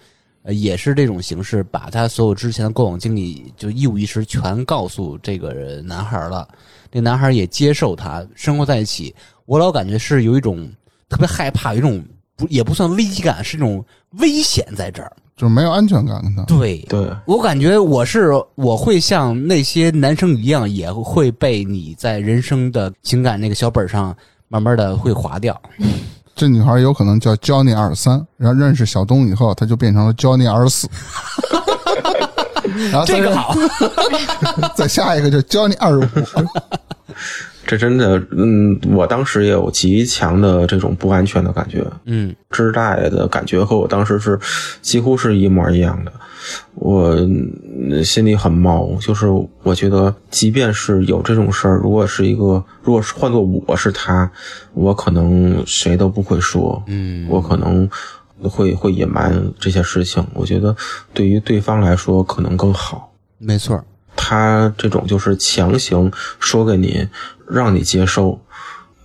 [0.43, 6.47] 呃，也是这种形式，把他所有之前的过往经历就一五一十全告诉这个男孩了。
[6.89, 9.13] 这男孩也接受他，生活在一起。
[9.45, 10.71] 我老感觉是有一种
[11.09, 12.01] 特别害怕，有一种
[12.37, 15.11] 不也不算危机感，是一种危险在这儿。
[15.41, 16.43] 就是没有安全感跟他。
[16.43, 24.15] 对，对，我感觉我是我会像那些男生一样，也会被你在人生的情感那个小本上
[24.49, 25.59] 慢慢的会划掉。
[26.35, 30.87] 这女孩有可能叫 Johnny 二十三，然后认识小东以后，她就变成了 Johnny 二十四。
[32.91, 33.55] 然后再这个好，
[34.77, 36.01] 再下一个就 Johnny 二十五。
[37.65, 44.39] 这真的，嗯，我当时也有极强的这种不安全的感觉，嗯知带的感觉和我当时是
[44.81, 46.11] 几乎是一模一样的。
[46.73, 49.27] 我嗯心里很毛，就是
[49.61, 54.29] 我觉得，即便是有这种事儿，如果是一个，如果是换做我是他，
[54.73, 57.87] 我可能谁都不会说，嗯，我可能
[58.41, 60.25] 会会隐瞒这些事情。
[60.33, 60.75] 我觉得
[61.13, 63.13] 对于对方来说可能更好。
[63.37, 63.83] 没错儿，
[64.15, 67.07] 他这种就是强行说给你，
[67.51, 68.39] 让你接受，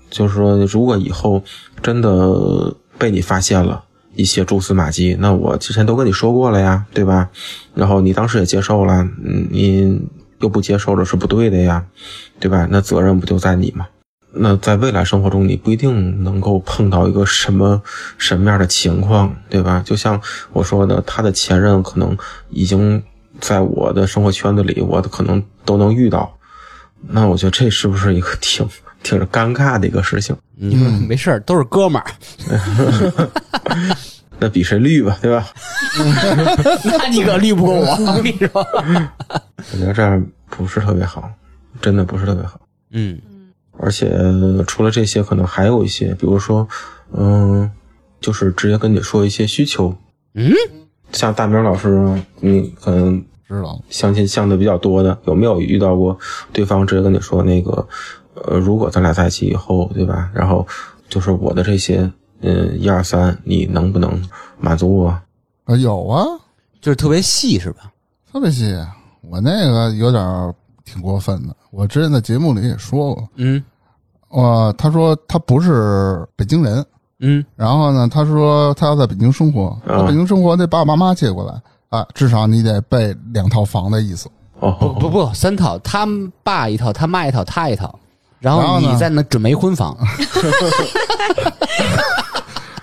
[0.09, 1.43] 就是说，如果以后
[1.83, 3.85] 真的被你发现了
[4.15, 7.29] 一些蛛丝马迹，那我之前都跟你说过了呀，对吧？
[7.75, 10.01] 然后你当时也接受了，嗯，你
[10.39, 11.85] 又不接受了是不对的呀，
[12.39, 12.69] 对吧？
[12.71, 13.87] 那责任不就在你吗？
[14.39, 17.83] 那在未来生活中，你不一定能够碰到一个什么
[18.19, 19.83] 什么样的情况，对吧？
[19.85, 20.21] 就像
[20.53, 22.17] 我说的，他的前任可能
[22.51, 23.03] 已经
[23.41, 26.36] 在我的生活圈子里，我可能都能遇到。
[27.09, 28.69] 那我觉得这是不是一个挺
[29.03, 30.37] 挺尴尬的一个事情？
[30.57, 32.07] 你说没事儿，都是哥们儿
[34.39, 35.47] 那比谁绿吧，对吧？
[36.85, 37.87] 那你可绿不过我。
[37.87, 38.61] 我跟你说，
[39.73, 41.31] 我觉得这样不是特别好，
[41.81, 42.61] 真的不是特别好。
[42.91, 43.19] 嗯
[43.79, 44.11] 而且
[44.67, 46.67] 除了这些，可能还有一些，比如说，
[47.13, 47.71] 嗯，
[48.21, 49.95] 就是直接跟你说一些需求，
[50.35, 50.51] 嗯，
[51.13, 56.19] 像大明老师，你可能知道了，相亲相的比较多的，有没有遇到过
[56.53, 57.87] 对方直接跟你说那个，
[58.35, 60.31] 呃，如果咱俩在一起以后，对吧？
[60.35, 60.67] 然后
[61.09, 64.21] 就是我的这些，嗯，一二三，你能不能
[64.59, 65.09] 满足我？
[65.65, 66.25] 啊有啊，
[66.81, 67.93] 就是特别细是吧？
[68.33, 68.77] 特别细。
[69.29, 73.63] 我那个有点挺过分的，我之前在节目里也说过，嗯
[74.29, 76.85] 呃，他说他不是北京人，
[77.21, 81.61] 嗯然后呢，他说他要在北京生活，啊在北京生活得把我爸妈接过来
[81.97, 84.29] 啊，至少你得备两套房的意思。
[84.61, 86.07] 不哦，不不，三套，他
[86.43, 87.99] 爸一套，他妈一套，他一套，
[88.41, 89.97] 然后你在那准备婚房。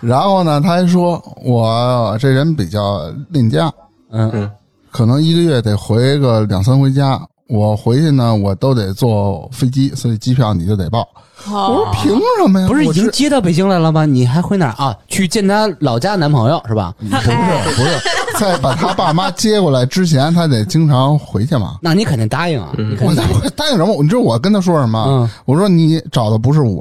[0.02, 3.72] 然后呢，他还说我这人比较恋家，
[4.12, 4.52] 嗯嗯
[4.92, 7.20] 可能一个月得回个两三回家。
[7.50, 11.08] 我回去呢，我都得坐飞机，所以机票你就得报。
[11.46, 12.68] 我说哦，凭什么呀？
[12.68, 14.06] 不是已经接到北京来了吗？
[14.06, 14.96] 你还回哪儿啊？
[15.08, 16.94] 去见他老家男朋友是吧？
[17.00, 18.00] 不是不是，
[18.40, 21.78] 在把他爸妈接过来之前，他得经常回去嘛。
[21.84, 22.72] 那你肯定答应啊！
[22.78, 23.14] 你肯我
[23.56, 24.02] 答应什么？
[24.02, 25.04] 你知道我跟他说什么？
[25.08, 26.80] 嗯我说你找的不是我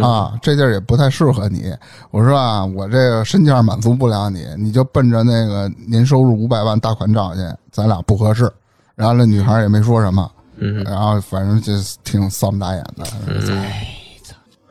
[0.00, 1.72] 啊，这地儿也不太适合你。
[2.10, 7.40] 我说啊，我这个身价满足不了你，你就奔着那个年收入五百万大款找去，
[7.70, 8.50] 咱俩不合适。
[8.94, 11.72] 然后那女孩也没说什么，嗯，然后反正就
[12.04, 13.04] 挺扫不打眼的。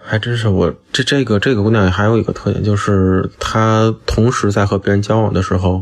[0.04, 5.82] 还真是我这这个这个姑娘还有一个特点，就是她同时在和别人交往的时候，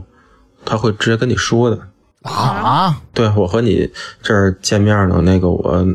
[0.66, 1.80] 她会直接跟你说的。
[2.24, 3.90] 啊，对我和你
[4.22, 5.86] 这儿见面呢，那个我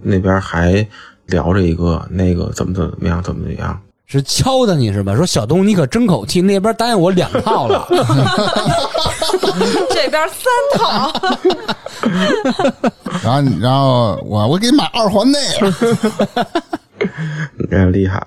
[0.00, 0.86] 那边还
[1.26, 3.78] 聊着一个那个怎么怎么样怎么怎么样。
[4.08, 5.14] 是敲的你是吧？
[5.16, 7.86] 说小东你可争口气，那边答应我两套了。
[9.90, 10.46] 这边三
[10.78, 11.12] 套，
[13.22, 15.38] 然后你然后我我给你买二环内，
[17.58, 18.24] 你这厉害！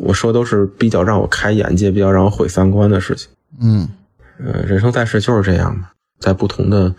[0.00, 3.28] 我说都是比较让我开眼界、比较让我毁三观的事情。
[3.60, 3.88] 嗯，
[4.38, 6.94] 呃，人生在世就是这样嘛，在不同的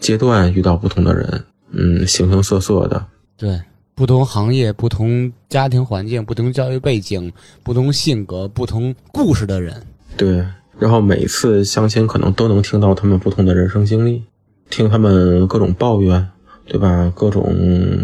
[0.00, 3.04] 阶段遇到不同的人，嗯，形形色色的，
[3.36, 3.60] 对，
[3.94, 7.32] 不同行业、不同家庭环境、不同教育背景、
[7.62, 9.82] 不同性格、不同故事的人，
[10.16, 10.44] 对。
[10.78, 14.22] 然后每次相亲可能都能听到他们不同的人生经历，
[14.70, 16.28] 听他们各种抱怨，
[16.66, 17.12] 对吧？
[17.16, 17.52] 各种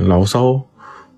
[0.08, 0.60] 牢骚，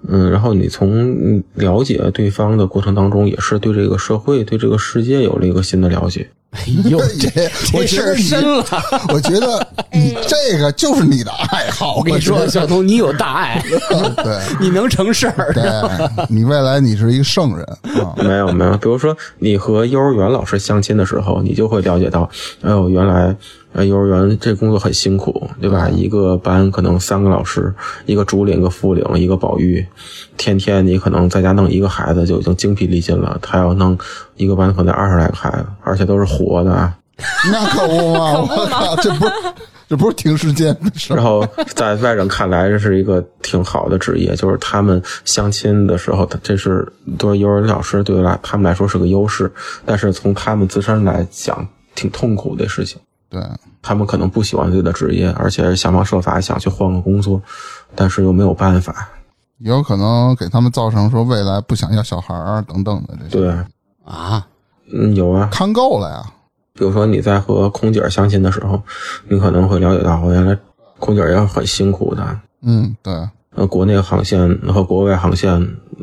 [0.07, 6.29] 嗯，然后你从了解对方的过程当中，也是对这个社会、对这个世界有了一个新的了解。
[6.67, 7.29] 哎呦，这
[7.77, 8.65] 我这事儿深了。
[9.09, 11.97] 我觉得你这个就是你的爱好。
[11.97, 13.63] 我跟你说，小东，你有大爱，
[14.25, 15.53] 对你能成事儿。
[15.53, 15.63] 对，
[16.29, 17.65] 你未来你是一个圣人
[18.01, 18.15] 啊。
[18.17, 22.29] 没有没有，比如说你和幼儿园老师相亲的时候，你就会了解到，
[22.63, 23.35] 哎呦，原来
[23.77, 25.89] 呃幼儿园这工作很辛苦，对吧？
[25.91, 27.73] 一个班可能三个老师，
[28.07, 29.87] 一个主领，一个副领，一个保育，
[30.39, 33.97] 天天你可能在家弄一个孩子就已经精疲力尽了，他要弄
[34.37, 36.97] 一个班可能二十来个孩子，而且都是活的啊。
[37.53, 39.33] 那可不嘛， 我靠，这不是
[39.89, 46.87] 这不是停时间的事儿然后在外人看来，这是一个挺好的职业，就是他们相亲的时候，他这是
[47.19, 49.51] 作为幼儿园老师对来他们来说是个优势，
[49.85, 52.99] 但是从他们自身来讲，挺痛苦的事情。
[53.37, 53.43] 对，
[53.83, 57.39] 他们可能不喜欢自己的职业，而且想方设法想去换个工作，
[57.95, 59.07] 但是又没有办法。
[59.59, 63.51] 也有可能给他们造成说未来不想要小孩儿等等的这些，对，
[64.05, 64.47] 啊，
[64.91, 65.51] 嗯，有啊。
[65.53, 66.25] 看够了呀。
[66.73, 68.81] 比如说你在和空姐相亲的时候，
[69.29, 70.57] 你可能会了解到，原来
[70.99, 72.41] 空姐也很辛苦的。
[72.63, 73.13] 嗯，对，
[73.55, 75.53] 呃，国内航线和国外航线，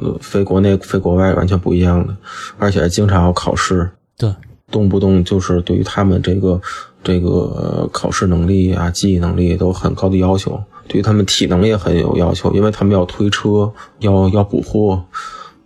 [0.02, 2.16] 呃，飞国内飞国外完全不一样的，
[2.58, 4.34] 而且经常要考试，对，
[4.72, 6.60] 动不动就是对于他们这个
[7.04, 15.04] 这个呃考试能力啊、记忆能力都很高的要求，对于他们体能也很有要求，因为他们要推车，要要补货，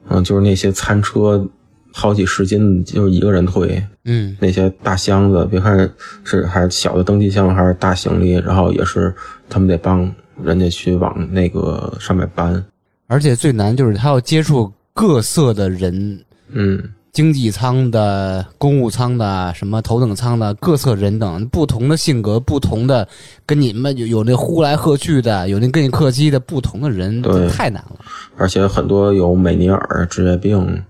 [0.10, 1.48] 嗯、就是那些餐车
[1.94, 5.78] 好几十斤，就是一个人推，嗯，那些大箱子，别看
[6.24, 9.14] 是还是小的登机箱，还是大行李，然后也是
[9.50, 10.12] 他们得帮
[10.44, 12.64] 人家去往那个上面搬。
[13.08, 16.20] 而且最难就是他要接触各色的人，
[16.50, 23.08] 嗯，经济舱的、公务舱的、什么头等舱的各色人等，不同的性格、不同的
[23.46, 27.98] 跟你们有有那呼来喝去的，有那跟你客气的不同的人，对这太难了。
[28.38, 30.84] 而且很多有美尼尔职业病，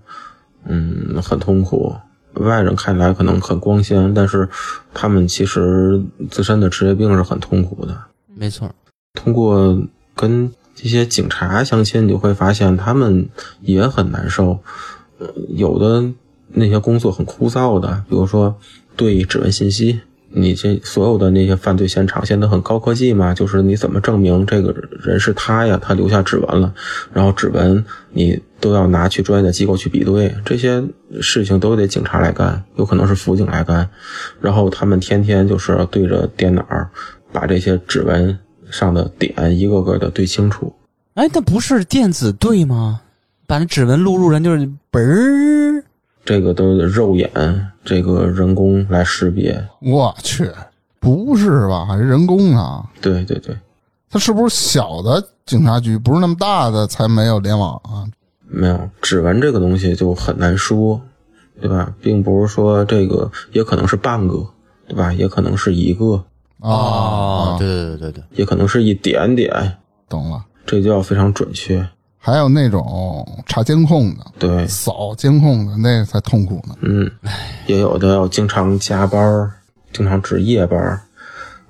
[0.66, 1.94] 嗯，很痛苦。
[2.34, 4.48] 外人看来可能很光鲜，但是
[4.94, 6.00] 他们其实
[6.30, 7.96] 自身的职业病是很痛苦的。
[8.36, 8.70] 没错，
[9.14, 9.76] 通过
[10.14, 13.28] 跟这些警察相亲，你会发现他们
[13.62, 14.58] 也很难受。
[15.48, 16.04] 有的
[16.48, 18.56] 那些工作很枯燥的，比如说
[18.96, 20.00] 对指纹信息，
[20.30, 25.78] 你这所有的那些犯罪现场现在很高科技嘛，就是你怎么证明这个人是他呀？
[25.80, 26.74] 他留下指纹了，
[27.12, 30.84] 然后指纹你都要拿去专业的机构去比对，这些
[31.20, 33.88] 事情都得警察来干，有可能是辅警来干，
[34.40, 36.64] 然后他们天天就是对着电脑
[37.32, 38.38] 把这些指纹
[38.70, 40.74] 上的点一个个的对清楚。
[41.14, 43.00] 哎，那不是电子对吗？
[43.48, 44.58] 把那指纹录入人就是
[44.92, 45.82] 嘣儿，
[46.22, 47.30] 这个都得肉眼，
[47.82, 49.66] 这个人工来识别。
[49.80, 50.52] 我去，
[51.00, 51.86] 不是吧？
[51.86, 52.84] 还是人工啊？
[53.00, 53.56] 对对对，
[54.10, 58.04] 它是不是小的警察局，不是那么大的才没有联网啊？
[58.46, 61.00] 没有指纹这个东西就很难说，
[61.58, 61.90] 对吧？
[62.02, 64.46] 并不是说这个也可能是半个，
[64.86, 65.10] 对吧？
[65.14, 66.22] 也可能是一个，
[66.60, 70.44] 啊，对对对对对，也可能是一点点，懂了。
[70.66, 71.88] 这就要非常准确。
[72.30, 76.74] 还有那种查监控的、对，扫监控的，那才痛苦呢。
[76.82, 77.10] 嗯，
[77.66, 79.50] 也有的要经常加班儿，
[79.94, 81.00] 经常值夜班儿，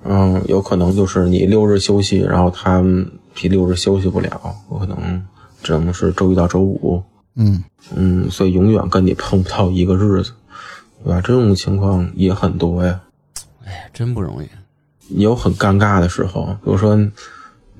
[0.03, 5.25] 嗯，有可能就是你六日休息，然后他们比六日休息不了，有可能
[5.63, 7.01] 只能是周一到周五，
[7.35, 7.63] 嗯，
[7.95, 10.33] 嗯，所以永远跟你碰不到一个日子，
[11.05, 11.21] 对吧？
[11.21, 12.99] 这种情况也很多呀，
[13.65, 14.47] 哎，真不容易。
[15.07, 16.99] 也有很尴尬的时候，比如说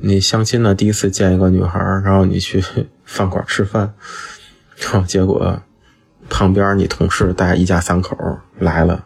[0.02, 2.64] 你相亲呢，第一次见一个女孩儿，然后你去
[3.06, 3.94] 饭馆吃饭，
[4.78, 5.62] 然后结果
[6.30, 8.18] 旁边你同事带一家三口
[8.60, 9.04] 来了，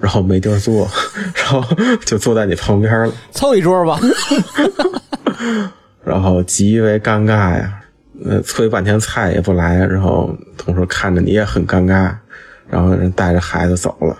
[0.00, 0.88] 然后没地儿坐，
[1.34, 1.64] 然后
[2.04, 3.12] 就坐在你旁边了。
[3.32, 3.98] 凑一桌吧。
[6.04, 7.76] 然后极为尴尬呀。
[8.22, 12.14] 呃，催半天菜也不来，然后同事看着你也很尴尬，
[12.68, 14.14] 然后人带着孩子走了。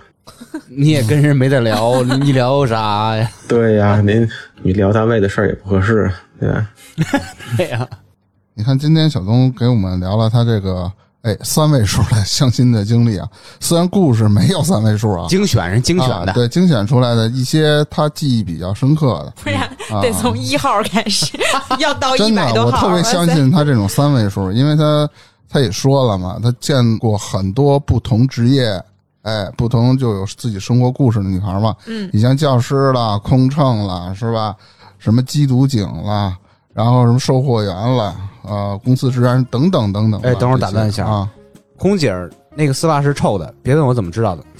[0.67, 3.29] 你也跟人没得聊， 你聊啥呀？
[3.47, 4.27] 对呀，您
[4.61, 6.69] 你聊单位的事儿也不合适，对吧？
[7.57, 7.87] 对呀，
[8.55, 10.91] 你看今天小东给我们聊了他这个
[11.21, 13.27] 哎三位数的相亲的经历啊，
[13.59, 19.69] 虽然故事没有三位数啊，精选是精选的，啊对精选出来的一些他记忆比较深刻的，不然
[20.01, 21.37] 得从一号开始，
[21.79, 22.87] 要到一真的百多号。
[22.87, 25.09] 我特别相信他这种三位数，因为他
[25.49, 28.81] 他也说了嘛，他见过很多不同职业。
[29.23, 34.55] 哎，不同就有自己生活故事的女孩嘛，嗯，你像教师啦、空乘啦，是吧？
[34.97, 36.37] 什么缉毒警啦，
[36.73, 40.29] 然后什么售货员啦，呃，公司职员等等等等吧。
[40.29, 41.29] 哎等会儿打断一下啊，
[41.77, 44.43] 空姐儿那个丝袜是臭的，别问我怎么知道的。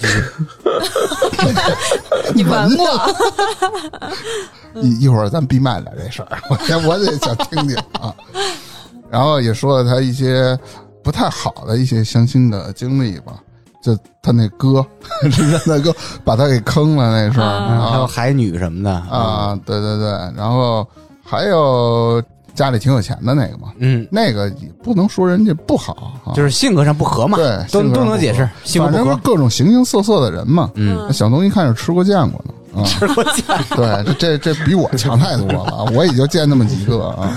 [2.33, 2.87] 你闻过？
[4.81, 8.13] 一一会儿咱闭麦聊这事儿，我先我得想听听啊。
[9.09, 10.57] 然后也说了他一些
[11.03, 13.33] 不太好的一些相亲的经历吧，
[13.81, 14.85] 就他那哥，
[15.31, 15.93] 是他哥
[16.23, 18.07] 把他给坑了那事儿啊还有啊。
[18.07, 20.87] 海女什么的，啊，对对对，然后
[21.23, 22.21] 还有
[22.53, 29.21] 家里挺有钱的那个嘛，嗯，那个也不能说人家不好啊，就是性格上不合嘛，对都都能解释，性格反正是不合。
[29.23, 30.69] 各种形形色色的人嘛。
[30.75, 33.43] 嗯，小东一看就吃过见过的，啊，吃过见，
[33.75, 37.29] 对，这这这比我强太多了啊， 我也就见那么几个啊。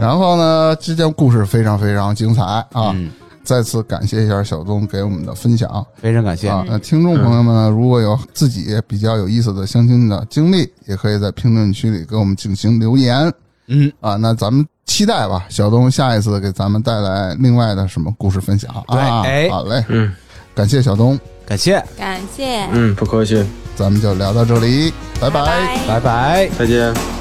[0.00, 2.66] 然后呢，这件故事非常非常精彩啊！
[2.94, 3.12] 嗯，
[3.48, 6.50] 再次感谢一下小东给我们的分享非常感谢。
[6.50, 6.62] 啊！
[6.68, 13.32] 那听众朋友们呢，如果有自己比较有意思的相亲的经历，也可以在评论区里给我们进行留言
[13.68, 14.16] 嗯，啊！
[14.16, 19.22] 那咱们期待吧，小东下一次给咱们带来另外的什么故事分享对啊！
[19.24, 20.12] 哎好嘞，嗯
[20.54, 23.42] 感谢小东，感谢，感谢，嗯，不客气，
[23.74, 25.42] 咱们就聊到这里，拜拜
[25.88, 26.50] 拜拜。
[26.58, 27.17] 再见。